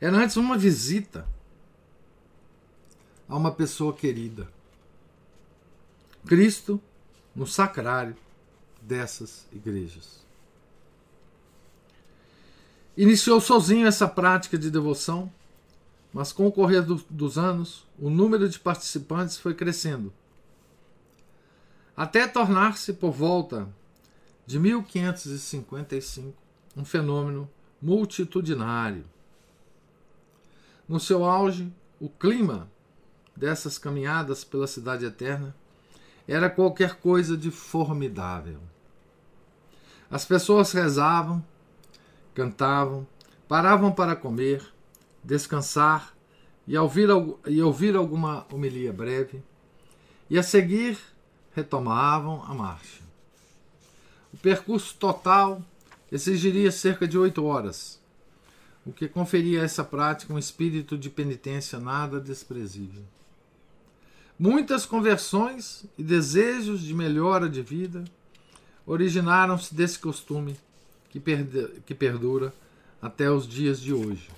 [0.00, 1.26] Era antes uma visita
[3.28, 4.48] a uma pessoa querida.
[6.26, 6.80] Cristo
[7.34, 8.16] no sacrário
[8.80, 10.24] dessas igrejas.
[12.96, 15.30] Iniciou sozinho essa prática de devoção,
[16.12, 20.12] mas com o correr do, dos anos, o número de participantes foi crescendo,
[21.94, 23.68] até tornar-se por volta
[24.46, 29.04] de 1555 um fenômeno multitudinário.
[30.88, 32.70] No seu auge, o clima
[33.34, 35.54] dessas caminhadas pela Cidade Eterna
[36.28, 38.60] era qualquer coisa de formidável.
[40.10, 41.44] As pessoas rezavam,
[42.34, 43.06] cantavam,
[43.48, 44.62] paravam para comer,
[45.24, 46.14] descansar
[46.66, 47.08] e ouvir,
[47.46, 49.42] e ouvir alguma homilia breve,
[50.28, 50.98] e a seguir
[51.52, 53.05] retomavam a marcha.
[54.36, 55.62] O percurso total
[56.12, 57.98] exigiria cerca de oito horas,
[58.84, 63.02] o que conferia a essa prática um espírito de penitência nada desprezível.
[64.38, 68.04] Muitas conversões e desejos de melhora de vida
[68.86, 70.54] originaram-se desse costume
[71.08, 71.18] que,
[71.86, 72.52] que perdura
[73.00, 74.28] até os dias de hoje.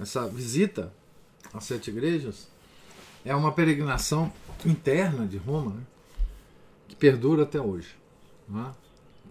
[0.00, 0.90] Essa visita
[1.52, 2.48] às sete igrejas
[3.26, 4.32] é uma peregrinação
[4.64, 5.82] interna de Roma né,
[6.88, 7.99] que perdura até hoje.
[8.50, 8.74] Né?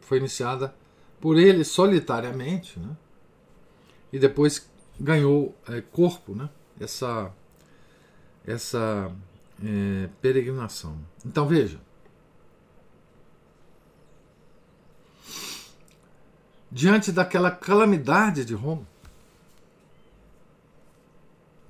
[0.01, 0.74] Foi iniciada
[1.20, 2.95] por ele solitariamente né,
[4.13, 6.49] e depois ganhou é, corpo né,
[6.80, 7.32] essa,
[8.47, 9.11] essa
[9.61, 10.97] é, peregrinação.
[11.26, 11.80] Então veja,
[16.72, 18.88] diante daquela calamidade de Roma,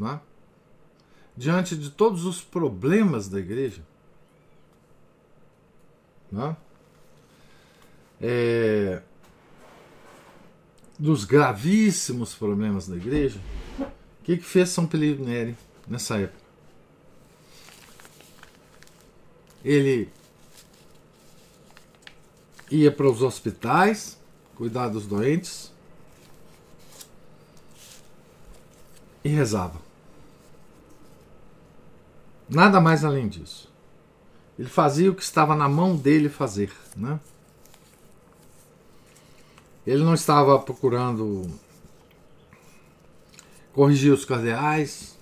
[0.01, 0.19] é?
[1.35, 3.83] diante de todos os problemas da igreja,
[6.31, 6.68] é?
[8.21, 9.01] É,
[10.97, 13.39] dos gravíssimos problemas da igreja,
[13.79, 15.55] o que, que fez São Felipe Neri
[15.87, 16.49] nessa época?
[19.63, 20.09] Ele
[22.69, 24.17] ia para os hospitais,
[24.55, 25.71] cuidar dos doentes
[29.23, 29.79] e rezava.
[32.47, 33.69] Nada mais além disso.
[34.57, 36.71] Ele fazia o que estava na mão dele fazer.
[36.95, 37.19] Né?
[39.89, 41.49] Ele não estava procurando
[43.73, 45.17] corrigir os cardeais,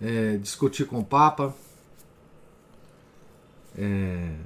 [0.00, 1.52] é, discutir com o Papa.
[3.76, 4.36] É,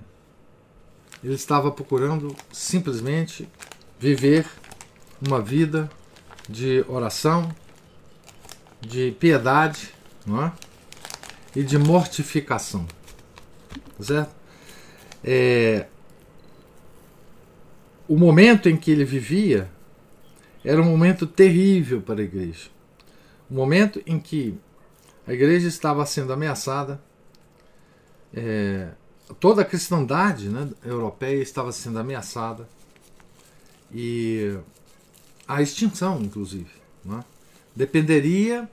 [1.23, 3.47] ele estava procurando simplesmente
[3.99, 4.49] viver
[5.21, 5.91] uma vida
[6.49, 7.55] de oração,
[8.81, 9.93] de piedade
[10.25, 10.53] não é?
[11.55, 12.89] e de mortificação.
[14.01, 14.35] Certo?
[15.23, 15.89] É,
[18.11, 19.71] o momento em que ele vivia
[20.65, 22.69] era um momento terrível para a igreja.
[23.49, 24.59] Um momento em que
[25.25, 27.01] a igreja estava sendo ameaçada,
[28.35, 28.89] é,
[29.39, 32.69] toda a cristandade né, europeia estava sendo ameaçada
[33.95, 34.59] e
[35.47, 36.73] a extinção, inclusive,
[37.05, 37.25] né,
[37.77, 38.69] dependeria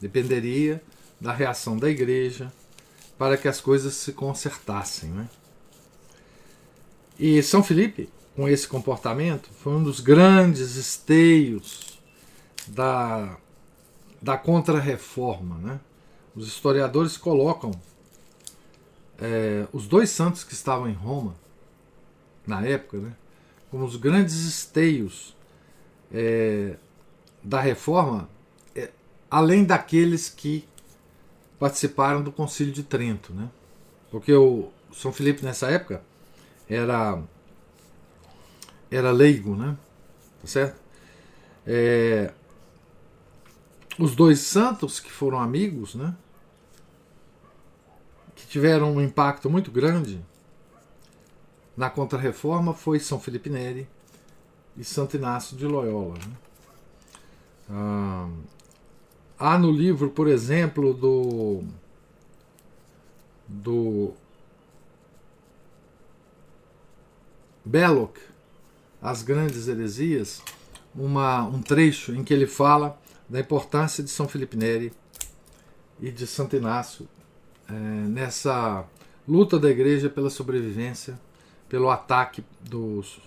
[0.00, 0.82] dependeria
[1.20, 2.52] da reação da igreja
[3.16, 5.10] para que as coisas se consertassem.
[5.10, 5.28] Né?
[7.16, 11.98] E São Felipe, com esse comportamento, foi um dos grandes esteios
[12.66, 13.36] da,
[14.20, 15.56] da contra-reforma.
[15.58, 15.80] Né?
[16.34, 17.70] Os historiadores colocam
[19.18, 21.34] é, os dois santos que estavam em Roma,
[22.46, 23.12] na época, né,
[23.70, 25.34] como os grandes esteios
[26.12, 26.76] é,
[27.42, 28.28] da reforma,
[28.74, 28.90] é,
[29.30, 30.66] além daqueles que
[31.58, 33.32] participaram do Concílio de Trento.
[33.32, 33.48] Né?
[34.10, 36.02] Porque o São Felipe, nessa época,
[36.68, 37.22] era,
[38.94, 39.76] era leigo, né?
[40.40, 40.80] Tá certo?
[41.66, 42.32] É,
[43.98, 46.14] os dois santos que foram amigos, né?
[48.34, 50.20] Que tiveram um impacto muito grande
[51.76, 53.88] na Contra-Reforma foi São Felipe Neri
[54.76, 56.14] e Santo Inácio de Loyola.
[56.14, 56.36] Né?
[57.70, 58.28] Ah,
[59.38, 61.64] há no livro, por exemplo, do
[63.46, 64.14] do
[67.64, 68.18] Belloc,
[69.04, 70.40] As Grandes Heresias,
[70.94, 72.98] uma, um trecho em que ele fala
[73.28, 74.94] da importância de São Felipe Neri
[76.00, 77.06] e de Santo Inácio
[77.68, 78.82] é, nessa
[79.28, 81.20] luta da igreja pela sobrevivência,
[81.68, 83.20] pelo ataque dos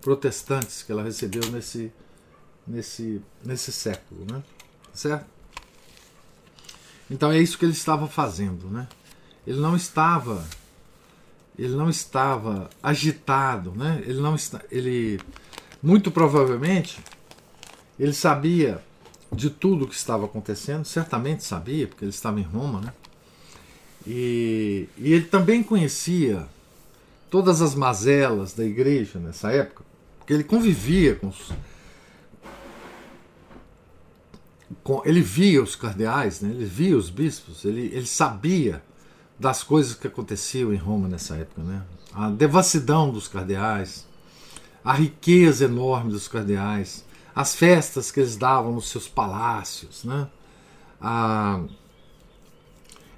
[0.00, 1.92] protestantes que ela recebeu nesse,
[2.64, 4.24] nesse, nesse século.
[4.30, 4.40] Né?
[4.94, 5.26] Certo?
[7.10, 8.68] Então é isso que ele estava fazendo.
[8.68, 8.86] Né?
[9.44, 10.46] Ele não estava
[11.58, 14.02] ele não estava agitado, né?
[14.06, 15.20] Ele não está, ele
[15.82, 16.98] muito provavelmente
[17.98, 18.82] ele sabia
[19.32, 22.92] de tudo o que estava acontecendo, certamente sabia, porque ele estava em Roma, né?
[24.06, 26.46] E, e ele também conhecia
[27.28, 29.84] todas as mazelas da igreja nessa época,
[30.18, 31.52] porque ele convivia com os.
[35.04, 36.50] Ele via os cardeais, né?
[36.50, 38.82] ele via os bispos, ele, ele sabia
[39.38, 41.82] das coisas que aconteciam em Roma nessa época, né?
[42.12, 44.06] A devassidão dos cardeais,
[44.82, 50.28] a riqueza enorme dos cardeais, as festas que eles davam nos seus palácios, né?
[51.00, 51.62] A,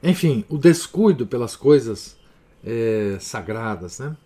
[0.02, 2.16] enfim, o descuido pelas coisas
[2.64, 4.16] é, sagradas, né?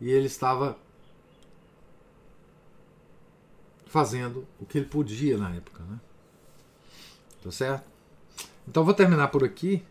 [0.00, 0.78] E ele estava
[3.86, 6.00] fazendo o que ele podia na época, né?
[7.42, 7.90] Tá certo?
[8.66, 9.82] Então vou terminar por aqui.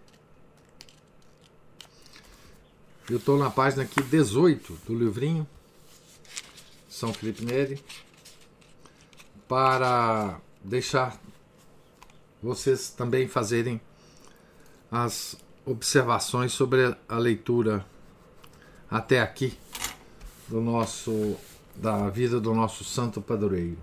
[3.09, 5.47] Eu estou na página aqui 18 do livrinho
[6.87, 7.83] São Felipe Neri
[9.47, 11.19] para deixar
[12.39, 13.81] vocês também fazerem
[14.91, 15.35] as
[15.65, 17.83] observações sobre a leitura
[18.91, 19.57] até aqui
[20.47, 21.35] do nosso
[21.75, 23.79] da vida do nosso santo padroeiro.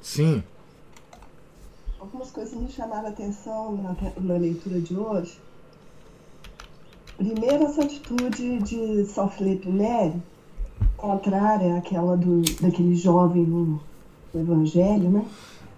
[0.00, 0.44] Sim
[2.06, 5.38] algumas coisas me chamaram a atenção na, na leitura de hoje.
[7.16, 10.22] Primeiro, essa atitude de São Felipe Neri,
[10.96, 13.80] contrária àquela do, daquele jovem no,
[14.32, 15.26] no Evangelho, né?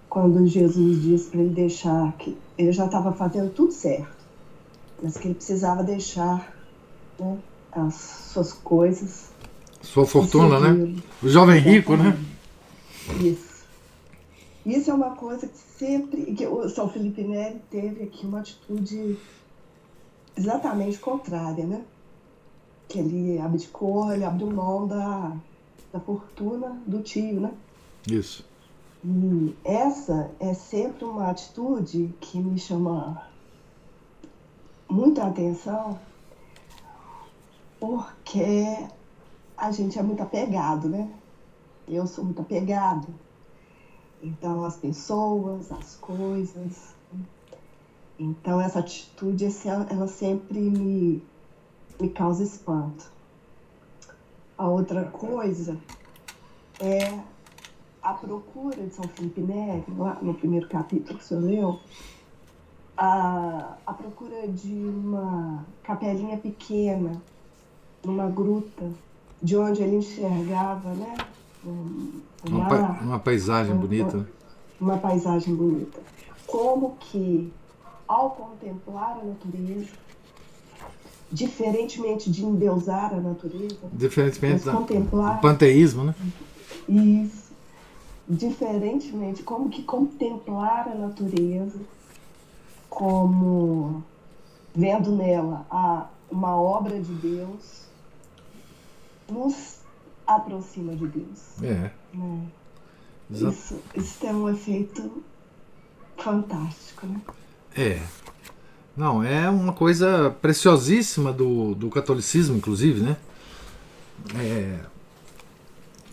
[0.07, 4.07] quando Jesus disse para ele deixar que ele já estava fazendo tudo certo,
[5.01, 6.53] mas que ele precisava deixar
[7.19, 7.37] né,
[7.71, 7.95] as
[8.33, 9.29] suas coisas.
[9.81, 10.95] Sua fortuna, né?
[11.23, 12.17] O jovem rico, né?
[13.21, 13.48] Isso.
[14.69, 16.35] Isso é uma coisa que sempre.
[16.35, 19.17] que o São Felipe Neri teve aqui uma atitude
[20.37, 21.83] exatamente contrária, né?
[22.87, 25.35] Que ele abdicou, ele abriu mão da,
[25.91, 27.51] da fortuna do tio, né?
[28.07, 28.45] Isso.
[29.03, 33.23] E essa é sempre uma atitude que me chama
[34.87, 35.99] muita atenção,
[37.79, 38.87] porque
[39.57, 41.11] a gente é muito apegado, né?
[41.87, 43.07] Eu sou muito apegado
[44.21, 46.93] então, as pessoas, as coisas.
[48.17, 51.23] Então, essa atitude, ela sempre me,
[51.99, 53.09] me causa espanto.
[54.57, 55.77] A outra coisa
[56.81, 57.19] é
[58.01, 61.79] a procura de São Felipe Neri, lá no primeiro capítulo que o senhor leu,
[62.97, 67.21] a, a procura de uma capelinha pequena,
[68.03, 68.91] numa gruta,
[69.41, 71.15] de onde ele enxergava, né?
[71.63, 74.27] Uma, pa uma paisagem bonita.
[74.79, 75.99] Uma paisagem bonita.
[76.47, 77.51] Como que,
[78.07, 79.89] ao contemplar a natureza,
[81.31, 86.15] diferentemente de endeusar a natureza, diferentemente da, contemplar do panteísmo, né?
[86.87, 87.49] Isso.
[88.27, 91.79] Diferentemente, como que contemplar a natureza
[92.89, 94.03] como
[94.75, 97.85] vendo nela a, uma obra de Deus
[99.29, 99.78] nos
[100.35, 101.63] aproxima de Deus.
[101.63, 101.91] É.
[102.13, 102.47] Né?
[103.31, 105.23] Isso, isso tem um efeito
[106.17, 107.21] fantástico, né?
[107.75, 108.01] É.
[108.97, 113.17] Não, é uma coisa preciosíssima do, do catolicismo, inclusive, né?
[114.35, 114.79] É,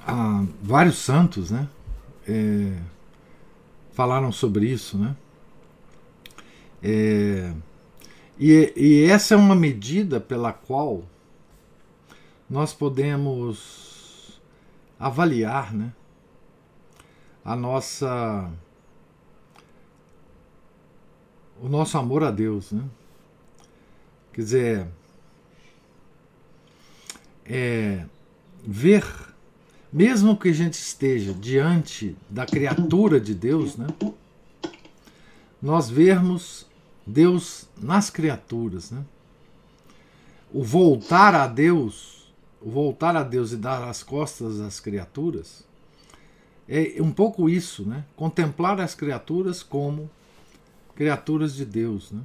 [0.06, 1.68] há vários santos, né?
[2.28, 2.78] É,
[3.92, 5.16] falaram sobre isso, né?
[6.82, 7.52] É,
[8.38, 11.02] e, e essa é uma medida pela qual
[12.48, 13.85] nós podemos
[14.98, 15.92] avaliar, né?
[17.44, 18.50] A nossa
[21.60, 22.84] o nosso amor a Deus, né?
[24.32, 24.88] Quer dizer,
[27.44, 28.04] é,
[28.62, 29.04] ver,
[29.92, 33.86] mesmo que a gente esteja diante da criatura de Deus, né?
[35.62, 36.66] Nós vermos
[37.06, 39.02] Deus nas criaturas, né?
[40.52, 42.15] O voltar a Deus,
[42.60, 45.64] voltar a Deus e dar as costas às criaturas,
[46.68, 48.04] é um pouco isso, né?
[48.16, 50.10] Contemplar as criaturas como
[50.96, 52.10] criaturas de Deus.
[52.10, 52.22] Né?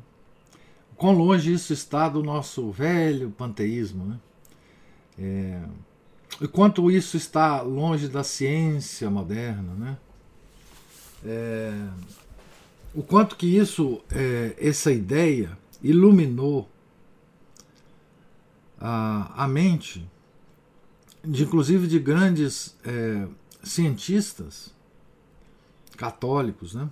[0.96, 4.06] Quão longe isso está do nosso velho panteísmo.
[4.06, 4.20] Né?
[5.20, 5.62] É,
[6.40, 9.74] e quanto isso está longe da ciência moderna.
[9.76, 9.98] Né?
[11.24, 11.88] É,
[12.96, 16.68] o quanto que isso, é, essa ideia, iluminou
[18.80, 20.10] a, a mente,
[21.24, 23.28] de, inclusive de grandes é,
[23.64, 24.74] cientistas
[25.98, 26.90] católicos, né?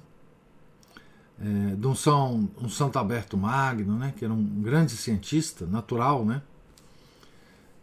[1.41, 6.25] é, de um São, um Santo Alberto Magno, né, que era um grande cientista natural,
[6.25, 6.41] né,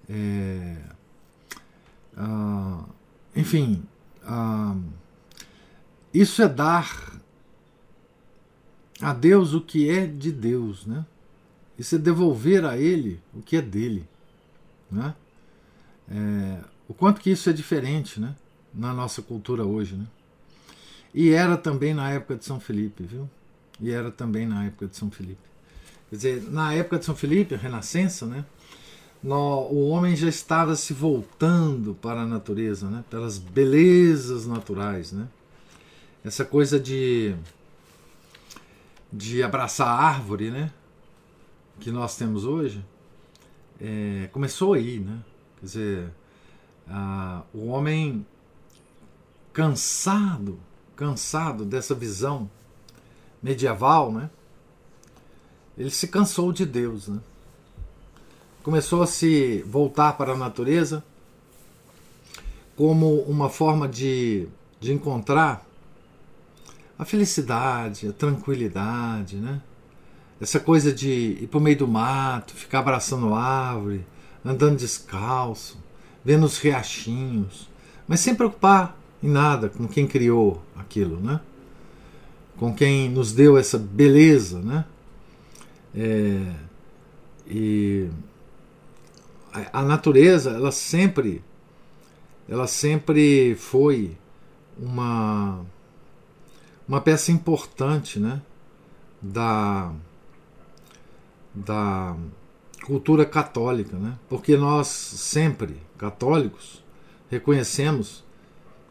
[0.09, 0.77] é,
[2.17, 2.85] ah,
[3.35, 3.83] enfim,
[4.25, 4.77] ah,
[6.13, 7.21] isso é dar
[9.01, 11.05] a Deus o que é de Deus, né?
[11.79, 14.09] Isso é devolver a Ele o que é dele,
[14.91, 15.15] né?
[16.11, 18.35] É, o quanto que isso é diferente, né?
[18.73, 20.07] Na nossa cultura hoje, né?
[21.15, 23.29] E era também na época de São Felipe, viu?
[23.81, 25.47] E era também na época de São Felipe.
[26.11, 28.45] Quer dizer, na época de São Felipe, a Renascença, né,
[29.23, 35.11] o homem já estava se voltando para a natureza, né, pelas belezas naturais.
[35.11, 35.27] Né?
[36.25, 37.35] Essa coisa de,
[39.13, 40.71] de abraçar a árvore né,
[41.81, 42.85] que nós temos hoje
[43.81, 45.01] é, começou aí.
[45.01, 45.19] Né?
[45.59, 46.13] Quer dizer,
[46.89, 48.27] a, o homem
[49.53, 50.59] cansado,
[50.95, 52.51] cansado dessa visão
[53.43, 54.31] medieval, né?
[55.77, 57.21] Ele se cansou de Deus, né?
[58.63, 61.05] Começou a se voltar para a natureza
[62.75, 64.49] como uma forma de,
[64.81, 65.65] de encontrar
[66.99, 69.63] a felicidade, a tranquilidade, né?
[70.41, 74.05] Essa coisa de ir para o meio do mato, ficar abraçando árvore,
[74.47, 75.79] andando descalço,
[76.25, 77.69] vendo os riachinhos,
[78.07, 81.41] mas sem preocupar em nada com quem criou aquilo, né?
[82.57, 84.85] com quem nos deu essa beleza, né?
[85.95, 86.55] É,
[87.47, 88.09] e
[89.73, 91.43] a natureza, ela sempre,
[92.49, 94.17] ela sempre foi
[94.79, 95.65] uma
[96.89, 98.41] uma peça importante, né?
[99.21, 99.93] Da
[101.55, 102.17] da
[102.87, 104.17] cultura católica, né?
[104.29, 106.85] Porque nós sempre católicos
[107.29, 108.25] reconhecemos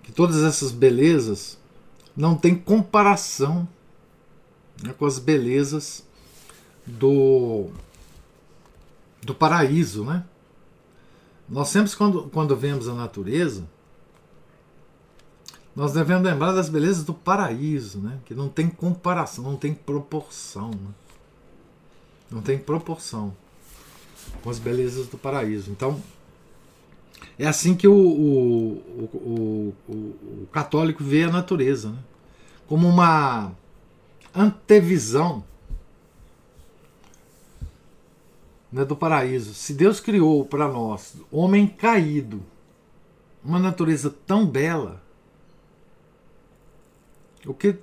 [0.04, 1.58] que todas essas belezas
[2.16, 3.66] não tem comparação
[4.84, 6.06] né, com as belezas
[6.86, 7.70] do,
[9.22, 10.04] do paraíso.
[10.04, 10.26] Né?
[11.48, 13.64] Nós sempre, quando, quando vemos a natureza,
[15.74, 18.20] nós devemos lembrar das belezas do paraíso, né?
[18.26, 20.72] que não tem comparação, não tem proporção.
[20.72, 20.92] Né?
[22.30, 23.34] Não tem proporção
[24.44, 25.72] com as belezas do paraíso.
[25.72, 26.02] Então,
[27.38, 32.00] é assim que o, o, o, o, católico vê a natureza, né?
[32.68, 33.52] como uma
[34.34, 35.44] antevisão
[38.72, 39.54] né, do paraíso.
[39.54, 42.42] Se Deus criou para nós, homem caído,
[43.44, 45.04] uma natureza tão bela,
[47.46, 47.78] o que,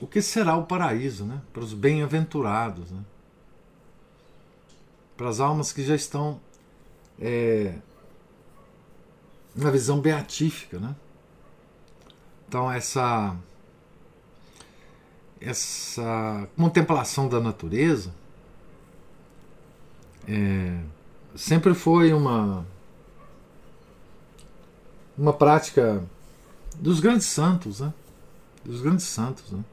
[0.00, 1.40] o que será o paraíso né?
[1.52, 2.90] para os bem-aventurados?
[2.90, 3.00] Né?
[5.18, 6.40] Para as almas que já estão
[7.20, 7.74] é,
[9.54, 10.94] na visão beatífica, né?
[12.46, 13.36] Então essa
[15.40, 18.14] essa contemplação da natureza
[20.26, 20.80] é,
[21.34, 22.64] sempre foi uma
[25.16, 26.04] uma prática
[26.76, 27.92] dos grandes santos, né?
[28.64, 29.64] Dos grandes santos, né?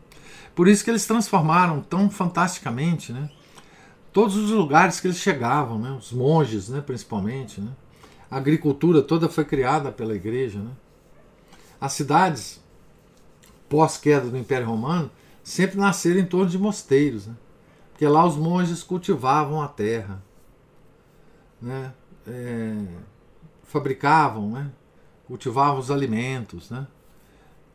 [0.56, 3.30] Por isso que eles transformaram tão fantasticamente, né?
[4.16, 5.92] Todos os lugares que eles chegavam, né?
[5.92, 6.80] Os monges, né?
[6.80, 7.70] Principalmente, né?
[8.32, 10.58] A agricultura toda foi criada pela igreja.
[10.58, 10.72] Né?
[11.82, 12.64] As cidades,
[13.68, 15.12] pós-queda do Império Romano,
[15.44, 17.28] sempre nasceram em torno de mosteiros.
[17.28, 17.36] Né?
[17.92, 20.24] Porque lá os monges cultivavam a terra.
[21.62, 21.94] Né?
[22.26, 22.86] É,
[23.66, 24.72] fabricavam, né?
[25.28, 26.70] cultivavam os alimentos.
[26.70, 26.88] Né?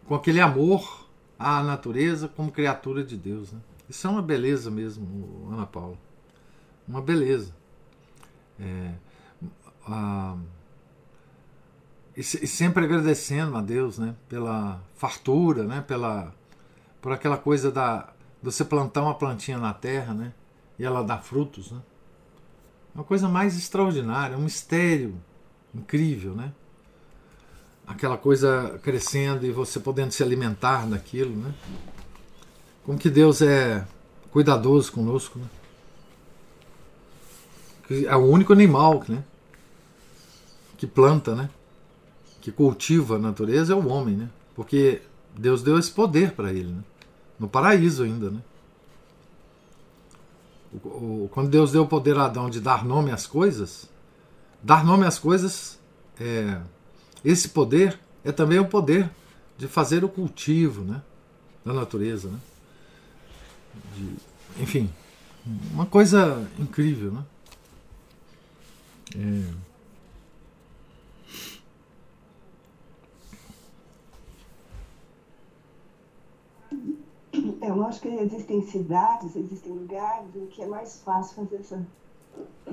[0.06, 1.06] Com aquele amor
[1.38, 3.52] à natureza como criatura de Deus.
[3.52, 3.60] Né?
[3.90, 5.98] Isso é uma beleza mesmo, Ana Paula.
[6.90, 7.54] Uma beleza.
[8.58, 8.90] É,
[9.86, 10.36] a,
[12.16, 16.34] e, sempre agradecendo a Deus né, pela fartura, né, pela,
[17.00, 18.12] por aquela coisa da,
[18.42, 20.32] você plantar uma plantinha na terra né,
[20.80, 21.70] e ela dar frutos.
[21.70, 21.80] Né.
[22.92, 25.14] Uma coisa mais extraordinária, um mistério
[25.72, 26.34] incrível.
[26.34, 26.52] Né?
[27.86, 31.36] Aquela coisa crescendo e você podendo se alimentar daquilo.
[31.36, 31.54] Né?
[32.84, 33.86] Como que Deus é
[34.32, 35.38] cuidadoso conosco.
[35.38, 35.46] Né?
[37.90, 39.24] É o único animal né?
[40.76, 41.50] que planta, né?
[42.40, 44.28] que cultiva a natureza é o homem, né?
[44.54, 45.02] porque
[45.36, 46.82] Deus deu esse poder para ele, né?
[47.38, 48.30] no paraíso ainda.
[48.30, 48.40] Né?
[51.30, 53.88] Quando Deus deu o poder a Adão de dar nome às coisas,
[54.62, 55.78] dar nome às coisas,
[56.20, 56.60] é,
[57.24, 59.10] esse poder é também o poder
[59.58, 61.02] de fazer o cultivo né?
[61.64, 62.28] da natureza.
[62.28, 62.38] Né?
[63.94, 64.90] de, enfim,
[65.72, 67.24] uma coisa incrível, né?
[69.16, 69.70] É...
[77.62, 81.86] Eu acho que existem cidades, existem lugares em que é mais fácil fazer essa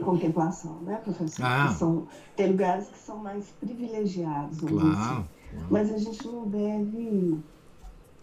[0.03, 1.45] contemplação, né, professor?
[1.45, 1.73] Ah.
[1.73, 4.95] São, tem lugares que são mais privilegiados, claro, assim.
[4.95, 5.27] claro.
[5.69, 7.39] Mas a gente não deve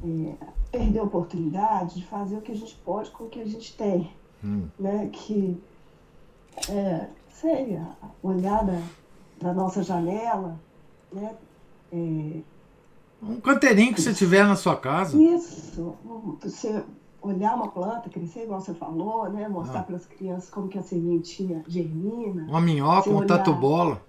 [0.03, 0.35] é,
[0.71, 3.77] perder a oportunidade de fazer o que a gente pode com o que a gente
[3.77, 4.11] tem.
[4.43, 4.69] Hum.
[4.79, 5.09] Né?
[5.13, 5.61] Que,
[6.69, 7.09] é,
[7.41, 7.81] sei,
[8.23, 8.65] olhar
[9.39, 10.59] para a nossa janela,
[11.13, 11.35] né?
[11.93, 12.41] É,
[13.23, 15.21] um canteirinho que você tiver na sua casa.
[15.21, 15.95] Isso.
[16.43, 16.83] Você
[17.23, 19.49] olhar uma planta crescer, igual você falou, né?
[19.49, 19.83] Mostrar ah.
[19.83, 22.45] para as crianças como que a sementinha germina.
[22.49, 24.03] Uma minhoca, um tatu-bola.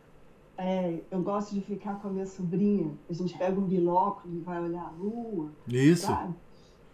[0.58, 2.92] É, eu gosto de ficar com a minha sobrinha.
[3.10, 5.50] A gente pega um binóculo e vai olhar a lua.
[5.68, 6.08] Isso.
[6.08, 6.34] Sabe?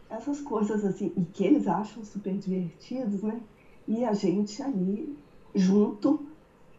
[0.09, 3.39] Essas coisas assim, e que eles acham super divertidos, né?
[3.87, 5.17] E a gente ali,
[5.55, 6.25] junto,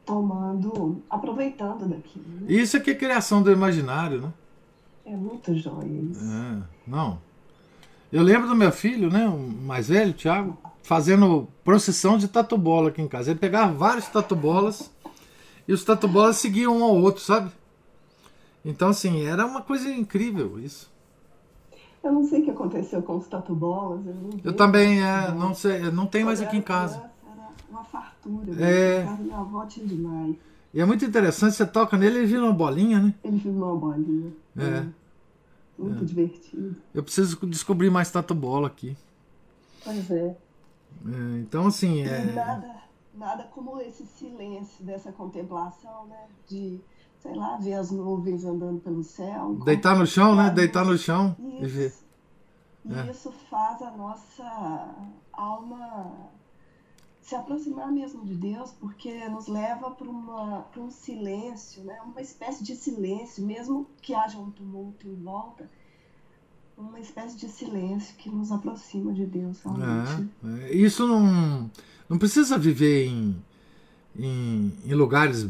[0.05, 2.25] tomando, aproveitando daquilo.
[2.41, 2.53] Né?
[2.53, 4.33] Isso aqui é criação do imaginário, né?
[5.05, 6.25] É muito jóia isso.
[6.25, 7.19] É, não.
[8.13, 13.01] Eu lembro do meu filho, né, o mais velho, Thiago, fazendo procissão de tatu-bola aqui
[13.01, 13.31] em casa.
[13.31, 14.91] Ele pegava vários tatu-bolas
[15.67, 17.51] e os tatu-bolas seguiam um ao outro, sabe?
[18.65, 20.93] Então, assim, era uma coisa incrível isso.
[22.03, 24.05] Eu não sei o que aconteceu com os tatu-bolas.
[24.07, 24.15] Eu,
[24.45, 26.97] eu, também, é, não sei, não tem mais aqui em casa.
[26.97, 27.85] Era uma
[28.23, 28.55] fartura.
[28.55, 29.01] Né?
[29.01, 29.67] É.
[29.69, 30.37] Tinha demais.
[30.73, 33.15] E é muito interessante, você toca nele e ele vira uma bolinha, né?
[33.23, 34.33] Ele vira uma bolinha.
[34.57, 34.65] É.
[34.65, 34.87] é.
[35.79, 36.07] Muito é.
[36.07, 36.77] divertido.
[36.95, 38.97] Eu preciso descobrir mais tatu-bola aqui.
[39.85, 40.27] Pois é.
[40.27, 42.03] é então, assim.
[42.03, 42.25] É...
[42.33, 42.75] Nada,
[43.15, 46.27] nada como esse silêncio dessa contemplação, né?
[46.49, 46.81] De,
[47.21, 49.59] sei lá, ver as nuvens andando pelo céu.
[49.65, 50.49] Deitar no chão, né?
[50.51, 51.37] Deitar no chão.
[51.39, 51.65] Isso.
[51.65, 51.93] E ver.
[52.85, 53.11] E é.
[53.11, 54.95] isso faz a nossa
[55.33, 56.31] alma
[57.23, 61.97] se aproximar mesmo de Deus, porque nos leva para um silêncio, né?
[62.05, 65.71] uma espécie de silêncio, mesmo que haja um tumulto em volta,
[66.77, 70.29] uma espécie de silêncio que nos aproxima de Deus realmente.
[70.45, 70.75] É, é.
[70.75, 71.71] Isso não,
[72.09, 73.37] não precisa viver em,
[74.19, 75.47] em, em lugares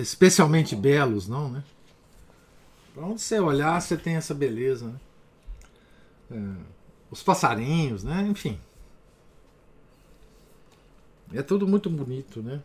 [0.00, 1.62] especialmente belos, não, né?
[2.92, 5.00] Para onde você olhar, você tem essa beleza, né?
[6.32, 6.76] É,
[7.10, 8.26] os passarinhos, né?
[8.28, 8.58] Enfim.
[11.32, 12.62] É tudo muito bonito, né?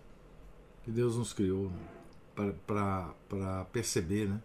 [0.84, 1.72] Que Deus nos criou
[2.66, 4.42] para perceber, né?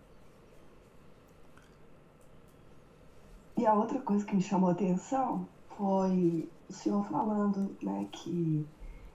[3.59, 8.67] E a outra coisa que me chamou a atenção foi o senhor falando né, que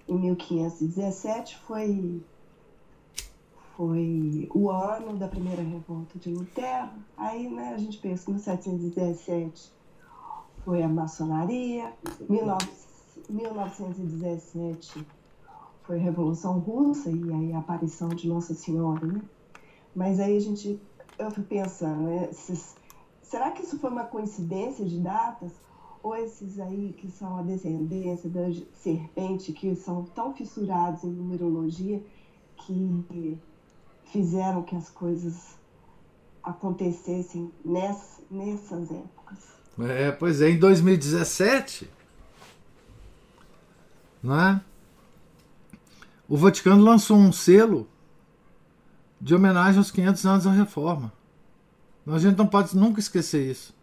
[0.08, 2.24] em 1517 foi,
[3.78, 6.90] foi o ano da primeira revolta de Lutero.
[7.18, 9.72] Aí né, a gente pensa que 1717
[10.66, 11.94] foi a maçonaria,
[12.28, 12.66] 19,
[13.30, 15.06] 1917
[15.84, 19.22] foi a Revolução Russa e aí a aparição de Nossa Senhora, né?
[19.96, 20.80] Mas aí a gente,
[21.18, 22.30] eu fui pensando, né?
[22.32, 22.76] Esses,
[23.22, 25.52] será que isso foi uma coincidência de datas?
[26.04, 32.02] Ou esses aí que são a descendência da serpente, que são tão fissurados em numerologia,
[32.58, 33.38] que
[34.06, 35.58] fizeram que as coisas
[36.44, 39.40] acontecessem ness, nessas épocas?
[39.80, 42.01] É, pois é, em 2017
[44.22, 44.62] não é?
[46.28, 47.90] O Vaticano lançou um selo
[49.20, 51.12] de homenagem aos 500 anos da reforma.
[52.08, 53.74] A gente não pode nunca esquecer isso.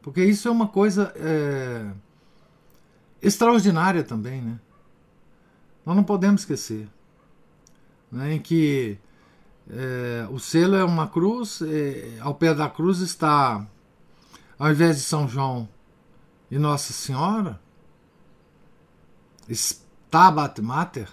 [0.00, 1.90] Porque isso é uma coisa é,
[3.20, 4.60] extraordinária também, né?
[5.84, 6.88] Nós não podemos esquecer.
[8.10, 8.98] Né, em que
[9.70, 13.66] é, o selo é uma cruz, é, ao pé da cruz está,
[14.58, 15.66] ao invés de São João
[16.50, 17.58] e Nossa Senhora,
[19.48, 21.08] Stabat Mater,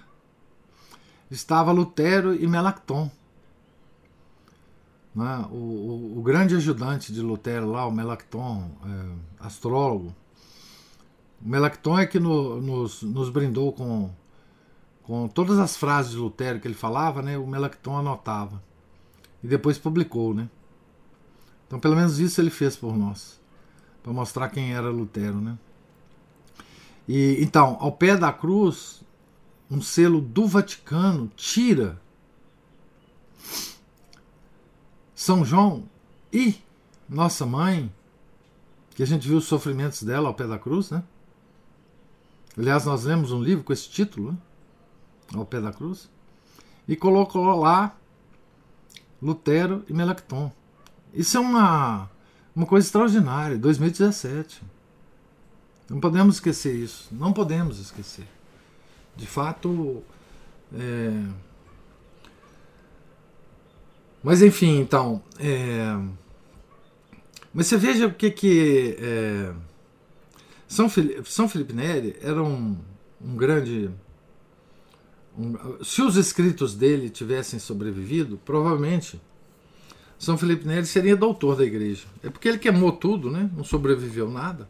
[1.29, 3.09] estava Lutero e Melacton.
[5.15, 5.47] Né?
[5.51, 10.15] O, o, o, grande ajudante de Lutero lá, o Melacton, é, astrólogo.
[11.41, 14.11] O Melacton é que no, nos, nos brindou com
[15.09, 18.61] com todas as frases de Lutero que ele falava, né, o Melacton anotava.
[19.43, 20.47] E depois publicou, né?
[21.65, 23.41] Então, pelo menos isso ele fez por nós,
[24.03, 25.57] para mostrar quem era Lutero, né?
[27.09, 29.01] E então, ao pé da cruz,
[29.67, 31.99] um selo do Vaticano tira
[35.15, 35.89] São João
[36.31, 36.61] e
[37.09, 37.91] Nossa Mãe,
[38.91, 41.03] que a gente viu os sofrimentos dela ao pé da cruz, né?
[42.55, 44.37] Aliás, nós lemos um livro com esse título, né?
[45.33, 46.07] ao pé da cruz,
[46.87, 47.97] e colocou lá
[49.19, 50.51] Lutero e Melacton.
[51.11, 52.07] Isso é uma,
[52.55, 54.61] uma coisa extraordinária, 2017.
[55.89, 58.25] Não podemos esquecer isso, não podemos esquecer.
[59.15, 60.03] De fato,
[60.73, 61.23] é...
[64.23, 65.97] mas enfim, então, é...
[67.53, 69.53] mas você veja o que que é...
[70.67, 72.77] São, Filipe, São Felipe Neri era um,
[73.19, 73.89] um grande
[75.81, 79.19] se os escritos dele tivessem sobrevivido, provavelmente
[80.17, 82.05] São Felipe Neri seria doutor da igreja.
[82.21, 83.49] É porque ele queimou tudo, né?
[83.55, 84.67] não sobreviveu nada.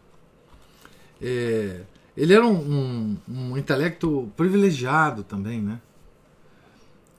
[1.21, 1.81] É,
[2.15, 5.79] ele era um, um, um, intelecto privilegiado também, né?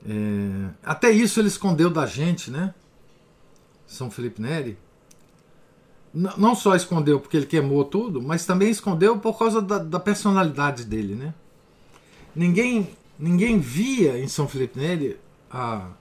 [0.07, 2.73] É, até isso ele escondeu da gente, né?
[3.85, 4.77] São Felipe Neri.
[6.13, 9.99] N não só escondeu porque ele queimou tudo, mas também escondeu por causa da, da
[9.99, 11.33] personalidade dele, né?
[12.35, 12.89] Ninguém
[13.21, 15.15] Ninguém via em São Felipe Neri
[15.47, 15.91] a,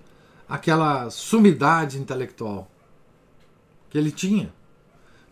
[0.48, 2.70] aquela sumidade intelectual
[3.90, 4.50] que ele tinha.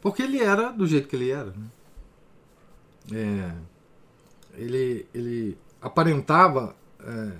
[0.03, 1.47] Porque ele era do jeito que ele era.
[1.47, 1.64] Né?
[3.12, 3.54] É,
[4.54, 7.32] ele, ele aparentava é,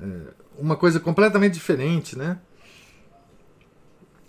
[0.00, 0.20] é,
[0.58, 2.38] uma coisa completamente diferente, né?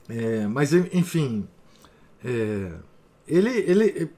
[0.09, 1.47] É, mas enfim,
[2.23, 2.71] é,
[3.27, 4.11] ele ele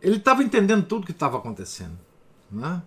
[0.00, 1.98] ele estava entendendo tudo que estava acontecendo,
[2.50, 2.82] né?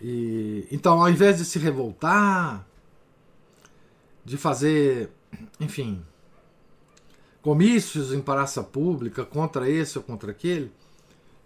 [0.00, 2.66] E, então, ao invés de se revoltar,
[4.22, 5.10] de fazer,
[5.58, 6.04] enfim,
[7.40, 10.70] comícios em praça pública contra esse ou contra aquele,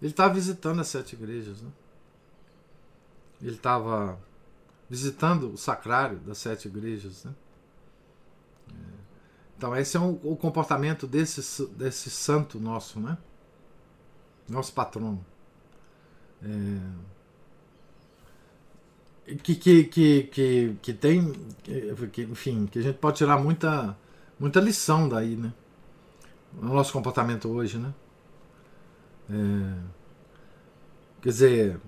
[0.01, 1.62] ele estava visitando as sete igrejas.
[1.62, 1.70] Né?
[3.42, 4.18] Ele estava
[4.88, 7.24] visitando o sacrário das sete igrejas.
[7.24, 7.34] Né?
[9.57, 13.18] Então, esse é um, o comportamento desse, desse santo nosso, né?
[14.49, 15.24] nosso patrono.
[16.42, 16.78] É,
[19.42, 21.32] que, que, que, que, que tem,
[22.12, 23.96] que, enfim, que a gente pode tirar muita,
[24.38, 25.53] muita lição daí, né?
[26.55, 27.92] No nosso comportamento hoje, né?
[29.31, 29.74] É,
[31.20, 31.81] quer dizer,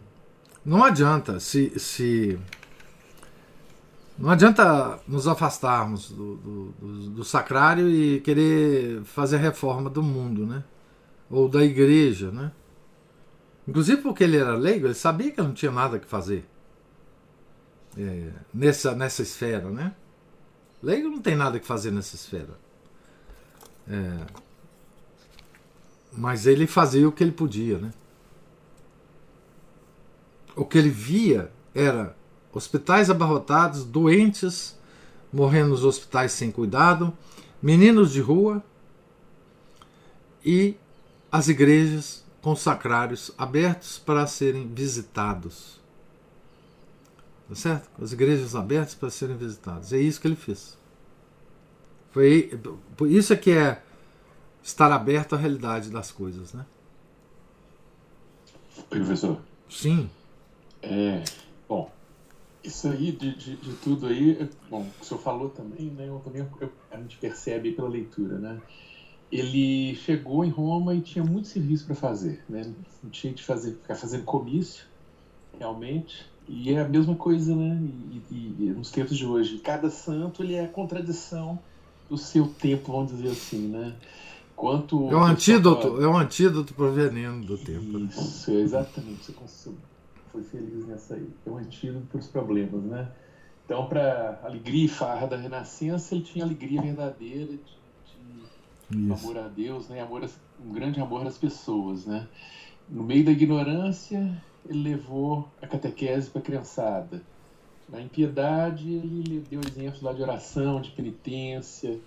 [0.64, 2.38] não adianta se, se
[4.18, 10.46] não adianta nos afastarmos do, do, do, do, sacrário e querer fazer reforma do mundo,
[10.46, 10.62] né?
[11.30, 12.52] Ou da igreja, né?
[13.66, 16.44] Inclusive porque ele era leigo, ele sabia que não tinha nada que fazer
[17.96, 19.94] é, nessa, nessa esfera, né?
[20.82, 22.58] Leigo não tem nada que fazer nessa esfera.
[23.88, 24.26] É,
[26.12, 27.92] mas ele fazia o que ele podia, né?
[30.56, 32.16] O que ele via era
[32.52, 34.78] hospitais abarrotados, doentes
[35.32, 37.16] morrendo nos hospitais sem cuidado,
[37.62, 38.62] meninos de rua
[40.44, 40.76] e
[41.30, 45.78] as igrejas com sacrários abertos para serem visitados.
[47.48, 47.88] Tá certo?
[48.02, 49.92] As igrejas abertas para serem visitadas.
[49.92, 50.78] É isso que ele fez.
[52.10, 52.50] Foi
[53.08, 53.82] isso é que é
[54.62, 56.64] estar aberto à realidade das coisas, né?
[58.88, 59.40] Professor.
[59.68, 60.10] Sim.
[60.82, 61.22] É,
[61.68, 61.90] bom,
[62.62, 66.08] isso aí de, de, de, tudo aí, bom, o senhor falou também, né?
[66.08, 68.60] Eu também eu, a gente percebe pela leitura, né?
[69.30, 72.72] Ele chegou em Roma e tinha muito serviço para fazer, né?
[73.02, 74.84] Não tinha de fazer, ficar fazendo comício,
[75.58, 76.26] realmente.
[76.48, 77.78] E é a mesma coisa, né?
[78.10, 81.58] E, e, e, nos tempos de hoje, cada santo ele é a contradição
[82.08, 83.94] do seu tempo, vamos dizer assim, né?
[84.60, 87.98] Quanto é um antídoto, é um antídoto para o veneno do tempo.
[87.98, 88.10] Né?
[88.10, 88.60] Isso, né?
[88.60, 89.32] exatamente.
[89.32, 89.70] Você
[90.30, 91.26] foi feliz nessa aí.
[91.46, 93.10] É um antídoto para os problemas, né?
[93.64, 99.48] Então, para alegria e farra da Renascença, ele tinha alegria verdadeira de, de amor a
[99.48, 100.02] Deus, né?
[100.02, 100.28] Amor,
[100.62, 102.28] um grande amor às pessoas, né?
[102.86, 107.22] No meio da ignorância, ele levou a catequese para a criançada.
[107.88, 111.98] Na impiedade, ele deu exemplos lá de oração, de penitência,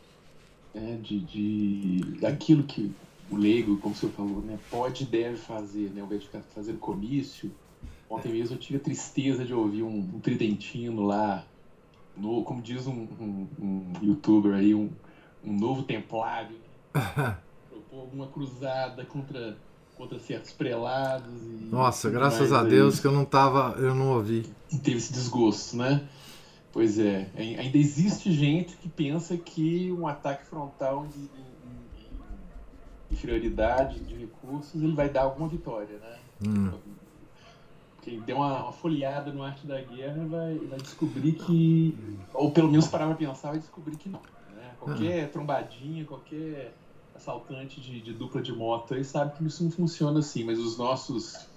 [0.73, 0.99] né?
[1.01, 2.91] de, de daquilo que
[3.29, 4.59] o leigo, como o senhor falou, né?
[4.69, 6.01] pode e deve fazer, né?
[6.01, 7.51] ao invés de ficar fazendo comício.
[8.09, 11.45] Ontem mesmo eu tive a tristeza de ouvir um, um tridentino lá,
[12.15, 14.89] no, como diz um, um, um youtuber aí, um,
[15.43, 16.55] um novo templário,
[16.93, 19.57] propor alguma cruzada contra
[19.95, 21.41] contra certos prelados.
[21.43, 23.01] E Nossa, graças a Deus aí.
[23.01, 24.43] que eu não tava, eu não ouvi.
[24.83, 26.07] Teve esse desgosto, né?
[26.73, 31.29] Pois é, ainda existe gente que pensa que um ataque frontal de,
[33.11, 36.17] inferioridade de recursos ele vai dar alguma vitória, né?
[36.45, 36.71] Hum.
[38.01, 41.95] Quem deu uma, uma, folheada no Arte da Guerra vai, vai descobrir que,
[42.33, 44.19] ou pelo menos parar para pensar, vai descobrir que não.
[44.53, 44.71] Né?
[44.79, 45.29] Qualquer hum.
[45.31, 46.73] trombadinha, qualquer
[47.15, 50.77] assaltante de, de, dupla de moto aí sabe que isso não funciona assim, mas os
[50.77, 51.47] nossos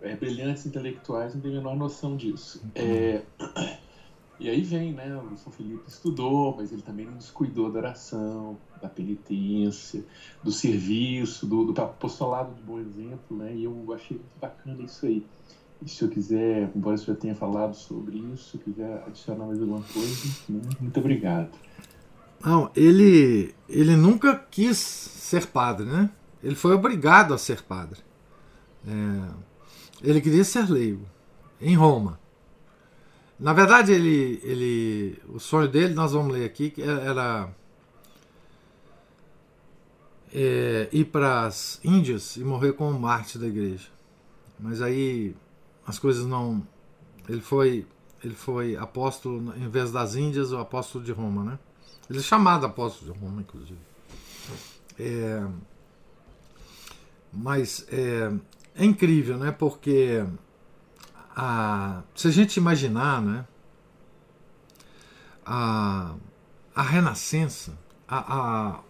[0.00, 2.62] é, brilhantes intelectuais não têm a menor noção disso.
[2.74, 3.22] É,
[4.42, 5.16] e aí vem, né?
[5.16, 10.04] O São Felipe estudou, mas ele também não descuidou da oração, da penitência,
[10.42, 13.54] do serviço, do, do apostolado de bom exemplo, né?
[13.54, 15.24] E eu achei muito bacana isso aí.
[15.80, 19.46] E se eu quiser, embora eu já tenha falado sobre isso, se eu quiser adicionar
[19.46, 20.60] mais alguma coisa, né?
[20.80, 21.50] muito obrigado.
[22.44, 26.10] Não, ele, ele nunca quis ser padre, né?
[26.42, 28.00] Ele foi obrigado a ser padre.
[28.86, 29.28] É,
[30.02, 31.06] ele queria ser leigo,
[31.60, 32.18] em Roma.
[33.42, 37.52] Na verdade, ele, ele, o sonho dele, nós vamos ler aqui, era
[40.32, 43.88] é, ir para as Índias e morrer como mártir da igreja.
[44.60, 45.34] Mas aí
[45.84, 46.64] as coisas não.
[47.28, 47.84] Ele foi,
[48.22, 51.58] ele foi apóstolo, em vez das Índias, o apóstolo de Roma, né?
[52.08, 53.80] Ele é chamado apóstolo de Roma, inclusive.
[54.96, 55.44] É,
[57.32, 58.32] mas é,
[58.76, 59.50] é, incrível, né?
[59.50, 60.24] Porque
[61.34, 63.44] a, se a gente imaginar, né?
[65.44, 66.14] A,
[66.74, 67.76] a Renascença,
[68.06, 68.80] a, a,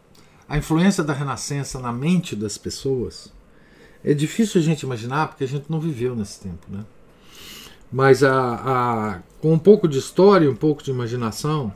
[0.48, 3.32] a influência da Renascença na mente das pessoas,
[4.04, 6.84] é difícil a gente imaginar porque a gente não viveu nesse tempo, né?
[7.90, 11.72] Mas a, a, com um pouco de história, um pouco de imaginação,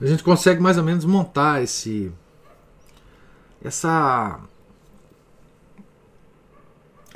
[0.00, 2.12] a gente consegue mais ou menos montar esse
[3.62, 4.40] essa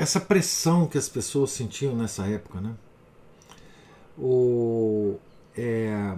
[0.01, 2.75] essa pressão que as pessoas sentiam nessa época, né?
[4.17, 5.19] O
[5.55, 6.17] é,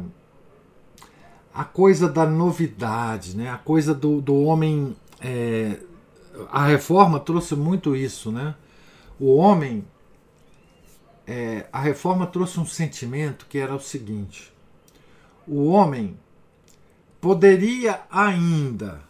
[1.53, 3.51] a coisa da novidade, né?
[3.51, 5.81] A coisa do, do homem é,
[6.53, 8.55] a reforma trouxe muito isso, né?
[9.19, 9.85] O homem
[11.27, 14.53] é, a reforma trouxe um sentimento que era o seguinte:
[15.45, 16.17] o homem
[17.21, 19.03] poderia ainda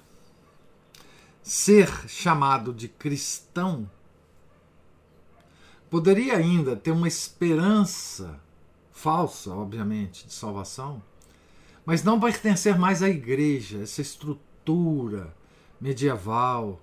[1.42, 3.86] ser chamado de cristão,
[5.92, 8.40] poderia ainda ter uma esperança
[8.90, 11.02] falsa, obviamente, de salvação,
[11.84, 15.36] mas não pertencer mais à igreja, essa estrutura
[15.78, 16.80] medieval,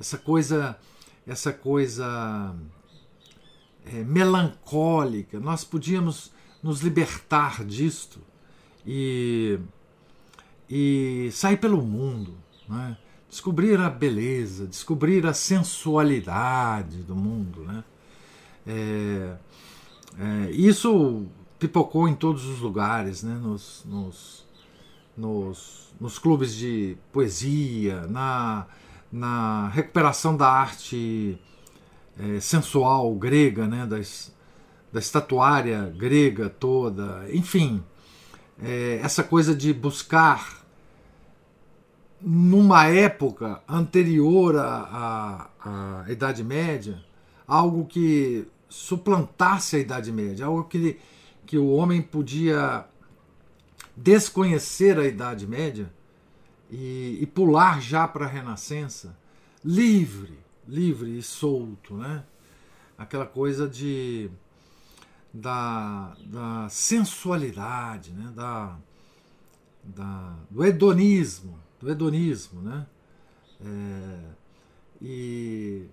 [0.00, 0.76] essa coisa,
[1.24, 2.52] essa coisa
[3.86, 5.38] é, melancólica.
[5.38, 8.18] Nós podíamos nos libertar disto
[8.84, 9.60] e
[10.68, 12.34] e sair pelo mundo,
[12.68, 12.98] né?
[13.30, 17.62] descobrir a beleza, descobrir a sensualidade do mundo.
[17.62, 17.84] Né?
[18.68, 19.36] É,
[20.18, 21.26] é, isso
[21.58, 23.34] pipocou em todos os lugares, né?
[23.34, 24.46] nos, nos,
[25.16, 28.66] nos, nos clubes de poesia, na,
[29.10, 31.40] na recuperação da arte
[32.18, 33.86] é, sensual grega, né?
[33.86, 34.32] Das,
[34.92, 37.82] da estatuária grega toda, enfim,
[38.62, 40.64] é, essa coisa de buscar
[42.20, 46.98] numa época anterior à, à, à, Idade Média,
[47.46, 50.98] algo que suplantasse a Idade Média, algo que,
[51.46, 52.84] que o homem podia
[53.96, 55.92] desconhecer a Idade Média
[56.70, 59.16] e, e pular já para a Renascença,
[59.64, 62.24] livre, livre e solto, né?
[62.96, 64.30] Aquela coisa de
[65.32, 68.32] da, da sensualidade, né?
[68.34, 68.76] da,
[69.84, 72.86] da, do hedonismo, do hedonismo, né?
[73.60, 74.18] É,
[75.00, 75.86] e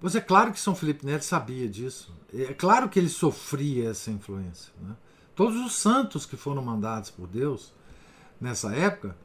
[0.00, 2.14] pois é claro que São Felipe Neto sabia disso.
[2.32, 4.72] É claro que ele sofria essa influência.
[4.80, 4.94] Né?
[5.34, 7.72] Todos os santos que foram mandados por Deus
[8.40, 9.16] nessa época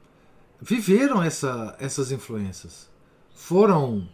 [0.62, 2.90] viveram essa, essas influências,
[3.34, 4.08] foram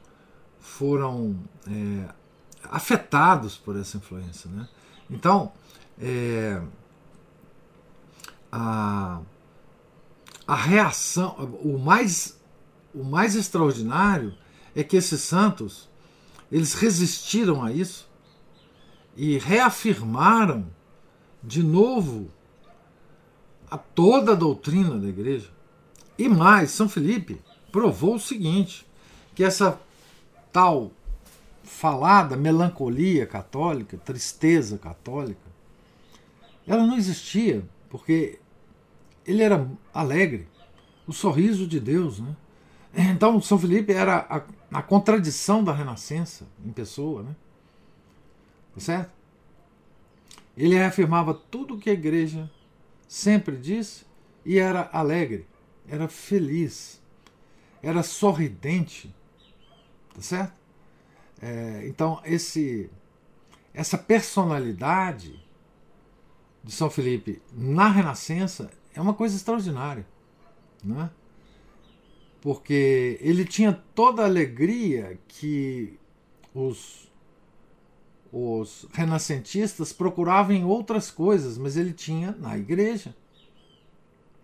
[0.60, 2.14] foram é,
[2.70, 4.68] afetados por essa influência, né?
[5.10, 5.52] Então,
[6.00, 6.62] é,
[8.52, 9.22] a,
[10.48, 12.40] a reação, o mais,
[12.94, 14.36] o mais extraordinário
[14.76, 15.90] é que esses santos
[16.52, 18.10] eles resistiram a isso
[19.16, 20.68] e reafirmaram
[21.44, 22.30] de novo
[23.70, 25.50] a toda a doutrina da igreja.
[26.18, 27.42] E mais, São Felipe
[27.72, 28.86] provou o seguinte:
[29.34, 29.80] que essa
[30.52, 30.92] tal
[31.64, 35.40] falada melancolia católica, tristeza católica,
[36.68, 38.40] ela não existia, porque
[39.26, 40.48] ele era alegre,
[41.08, 42.20] o sorriso de Deus.
[42.20, 42.36] Né?
[42.94, 47.24] Então, São Felipe era a, a contradição da Renascença em pessoa.
[47.24, 47.36] Né?
[48.74, 49.12] Tá certo?
[50.56, 52.52] Ele reafirmava tudo o que a igreja
[53.08, 54.06] sempre disse
[54.46, 55.48] e era alegre,
[55.88, 57.02] era feliz,
[57.82, 59.14] era sorridente.
[60.14, 60.54] Tá certo?
[61.42, 62.90] É, então, esse,
[63.74, 65.44] essa personalidade
[66.64, 70.06] de São Felipe na Renascença é uma coisa extraordinária.
[70.84, 71.10] Né?
[72.42, 75.98] Porque ele tinha toda a alegria que
[76.54, 77.10] os,
[78.32, 83.16] os renascentistas procuravam em outras coisas, mas ele tinha na igreja.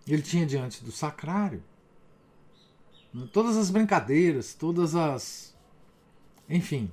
[0.08, 1.64] Ele tinha diante do sacrário.
[3.34, 5.58] Todas as brincadeiras, todas as
[6.50, 6.90] enfim,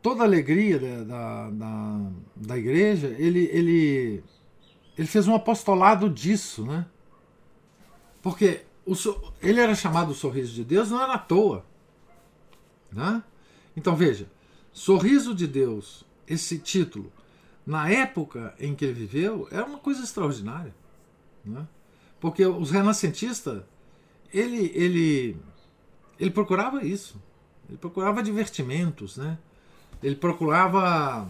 [0.00, 4.24] toda a alegria da, da, da, da igreja, ele, ele,
[4.96, 6.86] ele fez um apostolado disso, né?
[8.22, 8.62] Porque
[8.92, 11.64] o, ele era chamado Sorriso de Deus, não era à toa.
[12.90, 13.22] Né?
[13.76, 14.26] Então veja,
[14.72, 17.12] Sorriso de Deus, esse título,
[17.66, 20.74] na época em que ele viveu, era uma coisa extraordinária.
[21.44, 21.66] Né?
[22.18, 23.62] Porque os renascentistas,
[24.32, 25.36] ele, ele,
[26.18, 27.20] ele procurava isso.
[27.68, 29.38] Ele procurava divertimentos, né?
[30.02, 31.28] Ele procurava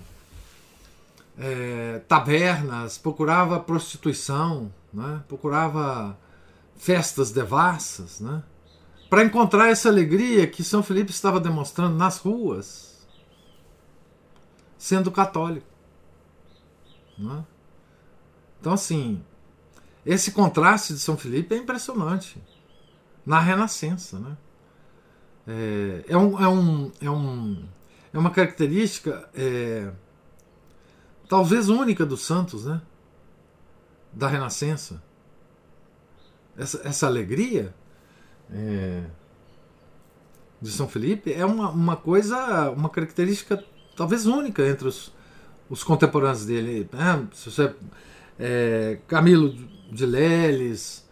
[1.37, 5.23] é, tabernas, procurava prostituição, né?
[5.27, 6.17] procurava
[6.79, 8.43] festas devassas, né?
[9.11, 13.07] para encontrar essa alegria que São Felipe estava demonstrando nas ruas,
[14.77, 15.67] sendo católico.
[17.19, 17.45] Né?
[18.61, 19.23] Então, assim,
[20.05, 22.41] esse contraste de São Felipe é impressionante
[23.27, 24.19] na Renascença.
[24.19, 24.37] Né?
[25.47, 27.69] É, é, um, é, um, é, um,
[28.13, 29.91] é uma característica é,
[31.29, 32.81] talvez única dos santos, né?
[34.13, 35.03] Da Renascença.
[36.59, 37.73] Essa, essa alegria
[38.51, 39.03] é,
[40.61, 43.63] de São Felipe é uma, uma coisa, uma característica
[43.97, 45.13] talvez única entre os,
[45.71, 46.89] os contemporâneos dele.
[46.93, 47.27] Né?
[47.33, 47.75] Se você,
[48.39, 49.55] é, Camilo
[49.91, 51.09] de Leles,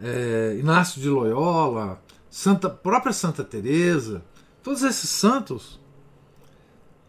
[0.00, 4.22] é, Inácio de Loyola, Santa, própria Santa Teresa,
[4.62, 5.80] todos esses santos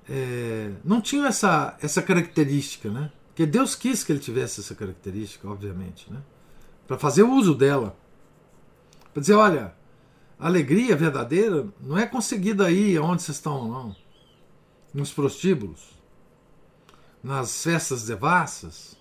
[0.09, 3.11] é, não tinham essa, essa característica, né?
[3.27, 6.19] Porque Deus quis que ele tivesse essa característica, obviamente, né?
[6.91, 7.95] Para fazer uso dela.
[9.13, 9.73] Para dizer, olha,
[10.37, 13.95] a alegria verdadeira não é conseguida aí onde vocês estão, não.
[14.93, 15.79] Nos prostíbulos,
[17.23, 18.97] nas festas devassas,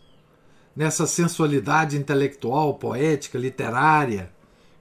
[0.76, 4.32] nessa sensualidade intelectual, poética, literária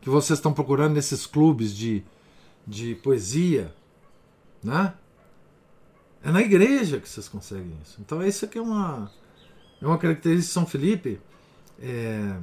[0.01, 2.03] que vocês estão procurando nesses clubes de,
[2.67, 3.73] de poesia,
[4.63, 4.93] né?
[6.23, 7.99] É na igreja que vocês conseguem isso.
[7.99, 9.11] Então isso aqui é uma
[9.81, 11.19] é uma característica de São Felipe
[11.81, 12.37] é,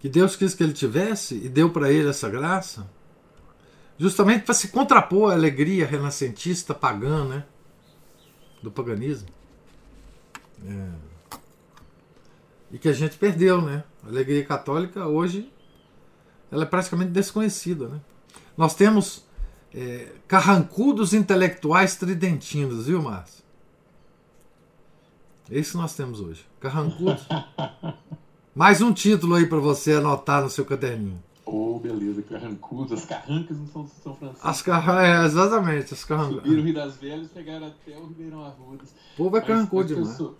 [0.00, 2.88] que Deus quis que ele tivesse e deu para ele essa graça,
[3.98, 7.44] justamente para se contrapor à alegria renascentista pagã, né?
[8.62, 9.28] Do paganismo.
[10.66, 10.88] É,
[12.70, 13.84] e que a gente perdeu, né?
[14.04, 15.52] A alegria católica hoje
[16.50, 17.88] ela é praticamente desconhecida.
[17.88, 18.00] Né?
[18.56, 19.26] Nós temos
[19.74, 23.44] é, carrancudos intelectuais tridentinos, viu, Márcio?
[25.50, 26.44] Esse nós temos hoje.
[26.60, 27.26] Carrancudos.
[28.58, 31.22] Mais um título aí para você anotar no seu caderninho.
[31.46, 32.90] Oh, beleza, carrancudos.
[32.90, 34.48] As carrancas não são São Francisco.
[34.48, 35.04] As car...
[35.04, 36.42] É, exatamente, as carrancas.
[36.42, 38.90] Subiram o Rio das Velhas e pegaram até o Ribeirão Arrudas.
[39.14, 40.16] O povo é carrancudo demais.
[40.16, 40.36] Sou...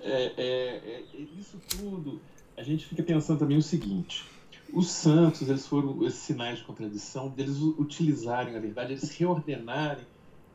[0.00, 1.04] É, é, é,
[1.38, 2.18] isso tudo
[2.56, 4.24] a gente fica pensando também o seguinte:
[4.72, 10.06] os santos, eles foram esses sinais de contradição, deles utilizarem, na verdade, eles reordenarem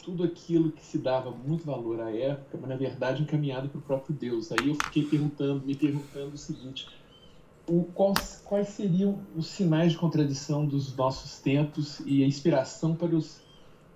[0.05, 3.81] tudo aquilo que se dava muito valor à época, mas na verdade encaminhado para o
[3.81, 4.51] próprio Deus.
[4.51, 6.87] Aí eu fiquei perguntando, me perguntando o seguinte:
[7.67, 13.15] o, quais, quais seriam os sinais de contradição dos nossos tempos e a inspiração para
[13.15, 13.43] os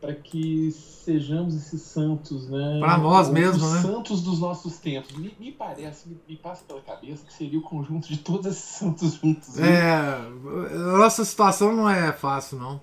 [0.02, 2.80] para que sejamos esses santos, né?
[2.80, 3.82] Para nós mesmos, os né?
[3.82, 5.14] santos dos nossos tempos.
[5.18, 8.64] Me, me parece, me, me, passa pela cabeça que seria o conjunto de todos esses
[8.64, 9.56] santos juntos.
[9.56, 9.70] Né?
[9.70, 12.80] É, a nossa situação não é fácil, não.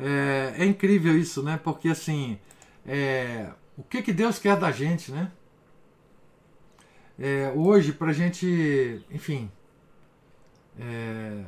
[0.00, 1.60] É, é incrível isso, né?
[1.62, 2.38] Porque assim,
[2.86, 5.30] é, o que, que Deus quer da gente, né?
[7.20, 9.50] é, hoje para a gente, enfim,
[10.78, 11.44] é,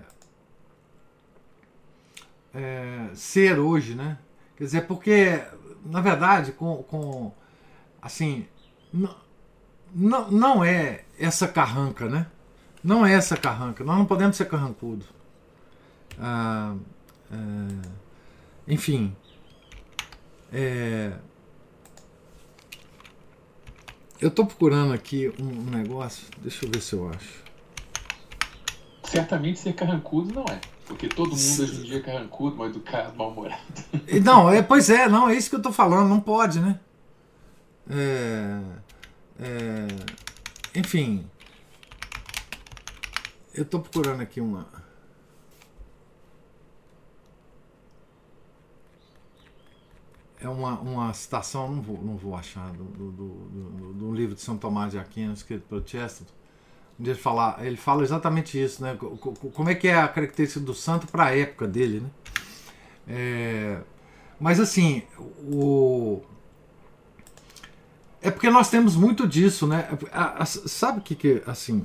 [2.52, 4.18] é, ser hoje, né?
[4.54, 5.42] Quer dizer, porque
[5.84, 7.32] na verdade, com, com
[8.02, 8.46] assim,
[8.92, 12.26] não, não é essa carranca, né?
[12.84, 13.82] Não é essa carranca.
[13.82, 15.06] Nós não podemos ser carrancudo.
[16.18, 16.76] Ah,
[17.32, 17.88] é,
[18.66, 19.14] enfim,
[20.52, 21.12] é,
[24.20, 26.26] eu estou procurando aqui um, um, negócio.
[26.38, 27.42] Deixa eu ver se eu acho.
[29.04, 30.60] Certamente ser carrancudo não é.
[30.86, 33.62] Porque todo mundo hoje em dia é carrancudo, mal educado, mal-humorado.
[34.22, 36.78] Não, é, pois é, não, é isso que eu estou falando, não pode, né?
[37.90, 38.60] É,
[39.40, 41.26] é, enfim,
[43.54, 44.66] eu estou procurando aqui uma.
[50.42, 54.40] É uma, uma citação, não vou, não vou achar, do, do, do, do, livro de
[54.40, 56.32] São Tomás de Aquino, escrito pelo Chesterton,
[56.98, 58.98] onde ele fala, ele fala exatamente isso, né?
[59.54, 62.10] Como é que é a característica do santo para a época dele, né?
[63.08, 63.80] É,
[64.38, 66.22] mas assim, o
[68.20, 69.88] é porque nós temos muito disso, né?
[70.46, 71.84] Sabe o que que assim?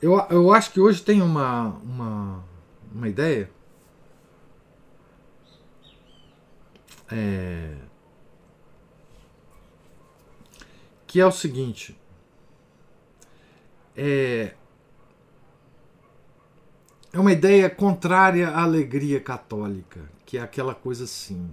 [0.00, 2.44] Eu, eu acho que hoje tem uma, uma,
[2.94, 3.48] uma ideia
[7.12, 7.74] é,
[11.06, 11.94] que é o seguinte:
[13.94, 14.54] é,
[17.12, 21.50] é uma ideia contrária à alegria católica, que é aquela coisa assim.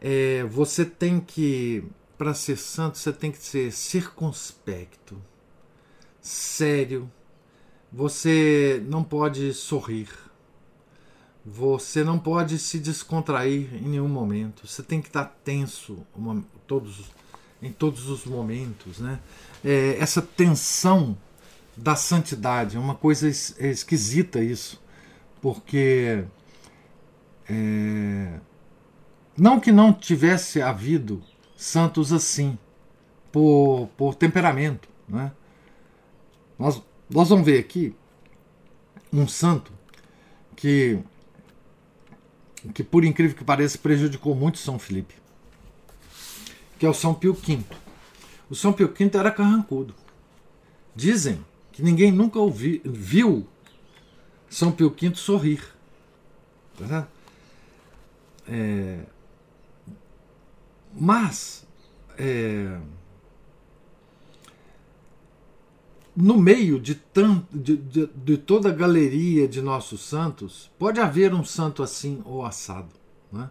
[0.00, 1.84] É, você tem que,
[2.16, 5.20] para ser santo, você tem que ser circunspecto,
[6.20, 7.10] sério.
[7.92, 10.29] Você não pode sorrir
[11.44, 14.66] você não pode se descontrair em nenhum momento.
[14.66, 15.98] Você tem que estar tenso
[16.66, 17.10] todos,
[17.62, 18.98] em todos os momentos.
[18.98, 19.18] Né?
[19.64, 21.16] É, essa tensão
[21.76, 24.80] da santidade é uma coisa es, é esquisita isso,
[25.40, 26.24] porque
[27.48, 28.38] é,
[29.36, 31.22] não que não tivesse havido
[31.56, 32.58] santos assim,
[33.32, 34.88] por, por temperamento.
[35.08, 35.32] Né?
[36.58, 37.94] Nós, nós vamos ver aqui
[39.12, 39.72] um santo
[40.54, 40.98] que
[42.74, 45.14] que por incrível que pareça prejudicou muito São Felipe,
[46.78, 47.60] que é o São Pio V.
[48.48, 49.94] O São Pio V era carrancudo.
[50.94, 53.46] Dizem que ninguém nunca ouvi, viu
[54.48, 55.62] São Pio V sorrir.
[56.78, 57.06] Tá
[58.48, 58.98] é,
[60.92, 61.64] mas
[62.18, 62.78] é,
[66.20, 71.32] no meio de, tanto, de, de, de, toda a galeria de nossos santos, pode haver
[71.32, 72.90] um santo assim ou assado.
[73.32, 73.50] Né?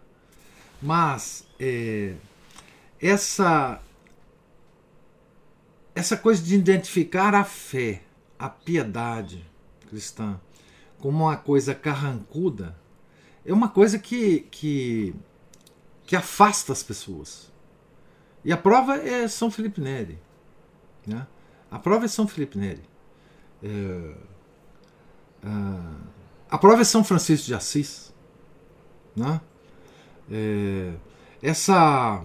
[0.81, 2.15] Mas é,
[3.01, 3.81] essa,
[5.95, 8.03] essa coisa de identificar a fé,
[8.37, 9.45] a piedade
[9.89, 10.39] cristã,
[10.99, 12.77] como uma coisa carrancuda,
[13.45, 15.15] é uma coisa que, que,
[16.05, 17.51] que afasta as pessoas.
[18.43, 20.19] E a prova é São Felipe Neri.
[21.05, 21.25] Né?
[21.71, 22.83] A prova é São Felipe Neri.
[23.63, 24.13] É,
[26.49, 28.13] a prova é São Francisco de Assis.
[29.15, 29.39] Né?
[30.31, 30.93] É,
[31.41, 32.23] essa,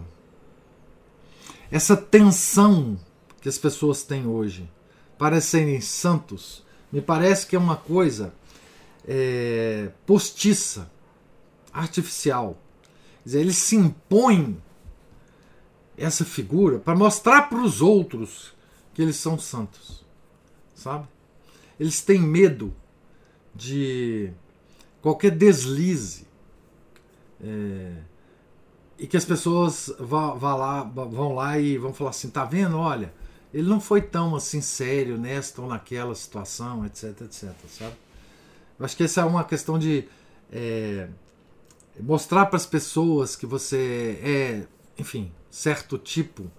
[1.70, 2.98] essa tensão
[3.40, 4.70] que as pessoas têm hoje
[5.18, 8.32] para serem santos me parece que é uma coisa
[9.06, 10.90] é, postiça,
[11.72, 12.56] artificial.
[13.22, 14.62] Quer dizer, eles se impõem
[15.96, 18.54] essa figura para mostrar para os outros
[18.94, 20.04] que eles são santos,
[20.74, 21.06] sabe?
[21.78, 22.72] Eles têm medo
[23.54, 24.30] de
[25.02, 26.26] qualquer deslize
[27.42, 27.92] é,
[28.98, 32.78] e que as pessoas vá, vá lá, vão lá e vão falar assim, tá vendo?
[32.78, 33.12] Olha,
[33.52, 37.96] ele não foi tão assim sério nesta ou naquela situação, etc, etc, sabe?
[38.78, 40.08] Eu acho que essa é uma questão de
[40.50, 41.08] é,
[42.00, 44.66] mostrar para as pessoas que você é,
[44.98, 46.50] enfim, certo tipo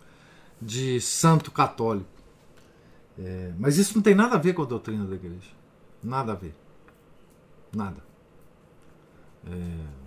[0.61, 2.14] de santo católico.
[3.17, 5.51] É, mas isso não tem nada a ver com a doutrina da igreja.
[6.03, 6.55] Nada a ver.
[7.73, 8.03] Nada.
[9.47, 10.05] É,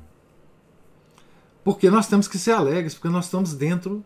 [1.64, 4.04] porque nós temos que ser alegres, porque nós estamos dentro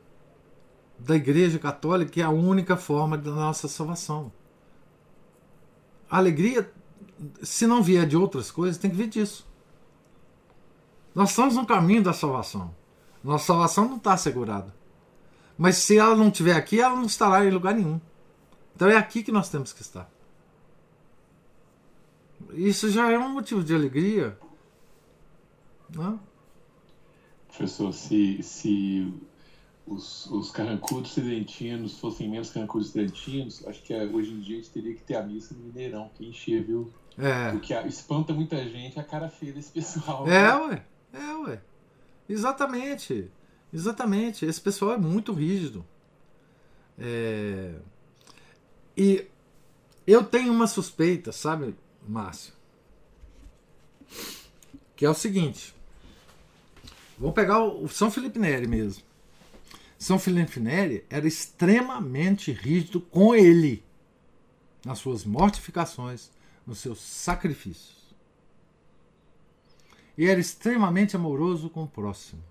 [0.98, 4.32] da igreja católica, que é a única forma da nossa salvação.
[6.10, 6.70] A alegria,
[7.42, 9.46] se não vier de outras coisas, tem que vir disso.
[11.14, 12.74] Nós estamos no caminho da salvação.
[13.22, 14.74] Nossa salvação não está assegurada.
[15.56, 18.00] Mas se ela não estiver aqui, ela não estará em lugar nenhum.
[18.74, 20.10] Então é aqui que nós temos que estar.
[22.52, 24.36] Isso já é um motivo de alegria.
[25.94, 26.20] Não?
[27.48, 29.12] Professor, se, se
[29.86, 34.60] os, os carrancudos tridentinos fossem menos carrancudos tridentinos, acho que é, hoje em dia a
[34.60, 36.90] gente teria que ter a missa no Mineirão, que encher, viu?
[37.18, 37.50] É.
[37.50, 40.26] Porque espanta muita gente a cara feia desse pessoal.
[40.26, 40.56] É, né?
[40.56, 40.86] ué.
[41.12, 41.60] É, ué.
[42.28, 43.30] Exatamente.
[43.72, 44.46] Exatamente.
[44.46, 45.84] Esse pessoal é muito rígido.
[46.98, 47.74] É...
[48.96, 49.26] E
[50.06, 51.74] eu tenho uma suspeita, sabe,
[52.06, 52.52] Márcio?
[54.96, 55.74] Que é o seguinte.
[57.18, 59.04] Vou pegar o São Felipe Neri mesmo.
[59.98, 63.84] São Felipe Neri era extremamente rígido com ele,
[64.84, 66.30] nas suas mortificações,
[66.66, 68.02] nos seus sacrifícios.
[70.18, 72.42] E era extremamente amoroso com o próximo.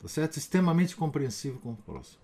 [0.00, 0.38] Tá certo?
[0.38, 2.23] Extremamente compreensivo com o próximo.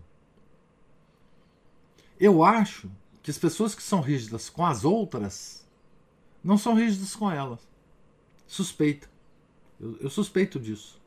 [2.21, 2.91] Eu acho
[3.23, 5.67] que as pessoas que são rígidas com as outras
[6.45, 7.67] não são rígidas com elas.
[8.47, 9.09] Suspeita.
[9.81, 11.01] Eu, eu suspeito disso.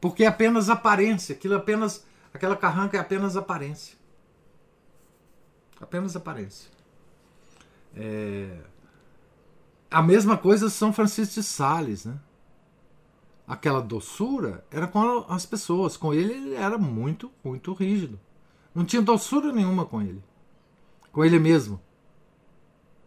[0.00, 3.96] Porque é apenas aparência, aquilo é apenas aquela carranca é apenas aparência.
[5.80, 6.70] Apenas aparência.
[7.94, 8.58] É...
[9.90, 12.18] A mesma coisa São Francisco de Sales, né?
[13.46, 18.18] Aquela doçura era com as pessoas, com ele ele era muito, muito rígido.
[18.74, 20.22] Não tinha doçura nenhuma com ele.
[21.12, 21.80] Com ele mesmo.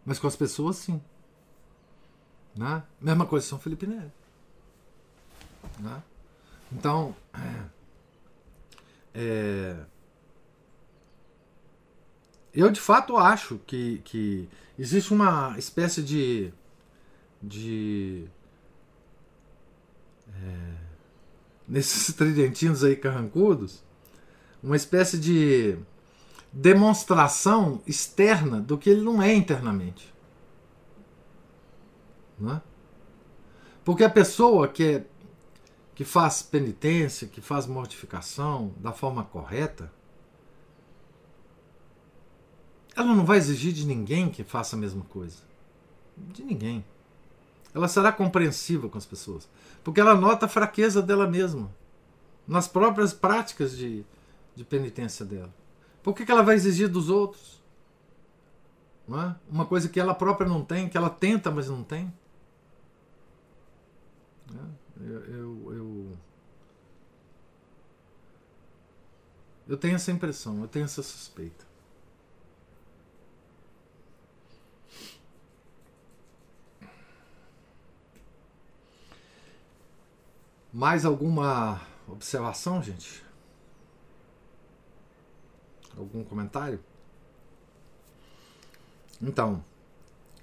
[0.05, 1.01] Mas com as pessoas, sim.
[2.55, 2.81] Né?
[3.01, 4.11] Mesma coisa São Felipe Neto.
[5.79, 6.01] Né?
[6.71, 7.15] Então,
[9.13, 9.75] é,
[12.53, 14.49] eu de fato acho que, que
[14.79, 16.53] existe uma espécie de,
[17.41, 18.27] de
[20.29, 20.73] é,
[21.67, 23.83] nesses tridentinos aí carrancudos,
[24.61, 25.77] uma espécie de
[26.51, 30.13] demonstração externa do que ele não é internamente.
[32.39, 32.61] Não é?
[33.83, 35.05] Porque a pessoa que é
[35.97, 39.91] que faz penitência, que faz mortificação da forma correta,
[42.95, 45.37] ela não vai exigir de ninguém que faça a mesma coisa.
[46.15, 46.85] De ninguém.
[47.73, 49.49] Ela será compreensiva com as pessoas.
[49.83, 51.71] Porque ela nota a fraqueza dela mesma.
[52.47, 54.05] Nas próprias práticas de,
[54.57, 55.53] de penitência dela.
[56.01, 57.61] Por que, que ela vai exigir dos outros?
[59.07, 59.35] É?
[59.47, 62.11] Uma coisa que ela própria não tem, que ela tenta, mas não tem.
[64.51, 64.87] É?
[64.99, 66.17] Eu, eu, eu,
[69.67, 71.65] eu tenho essa impressão, eu tenho essa suspeita.
[80.73, 83.26] Mais alguma observação, gente?
[85.97, 86.79] Algum comentário?
[89.21, 89.63] Então,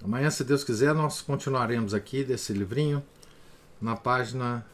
[0.03, 3.03] amanhã, se Deus quiser, nós continuaremos aqui desse livrinho
[3.81, 4.65] na página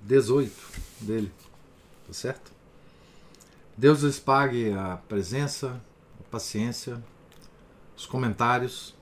[0.00, 0.52] 18
[1.00, 1.30] dele,
[2.06, 2.50] tá certo?
[3.76, 5.80] Deus lhes pague a presença,
[6.18, 7.02] a paciência,
[7.96, 8.94] os comentários.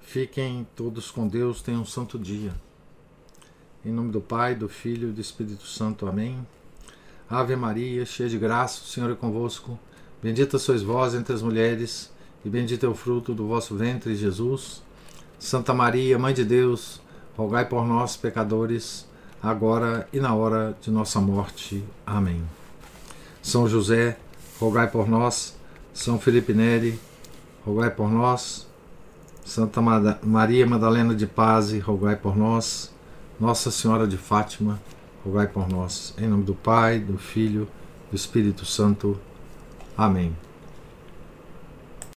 [0.00, 2.52] Fiquem todos com Deus, tenham um santo dia.
[3.84, 6.06] Em nome do Pai, do Filho e do Espírito Santo.
[6.06, 6.46] Amém.
[7.32, 9.78] Ave Maria, cheia de graça, o Senhor é convosco.
[10.22, 12.12] Bendita sois vós entre as mulheres,
[12.44, 14.82] e bendito é o fruto do vosso ventre, Jesus.
[15.38, 17.00] Santa Maria, Mãe de Deus,
[17.34, 19.08] rogai por nós, pecadores,
[19.42, 21.82] agora e na hora de nossa morte.
[22.04, 22.44] Amém.
[23.40, 24.18] São José,
[24.60, 25.56] rogai por nós.
[25.94, 27.00] São Felipe Neri,
[27.64, 28.68] rogai por nós.
[29.42, 29.80] Santa
[30.22, 32.92] Maria Madalena de Paz, rogai por nós.
[33.40, 34.78] Nossa Senhora de Fátima,
[35.24, 36.14] rogai por nós.
[36.18, 37.68] Em nome do Pai, do Filho,
[38.10, 39.18] do Espírito Santo.
[39.96, 40.34] Amém.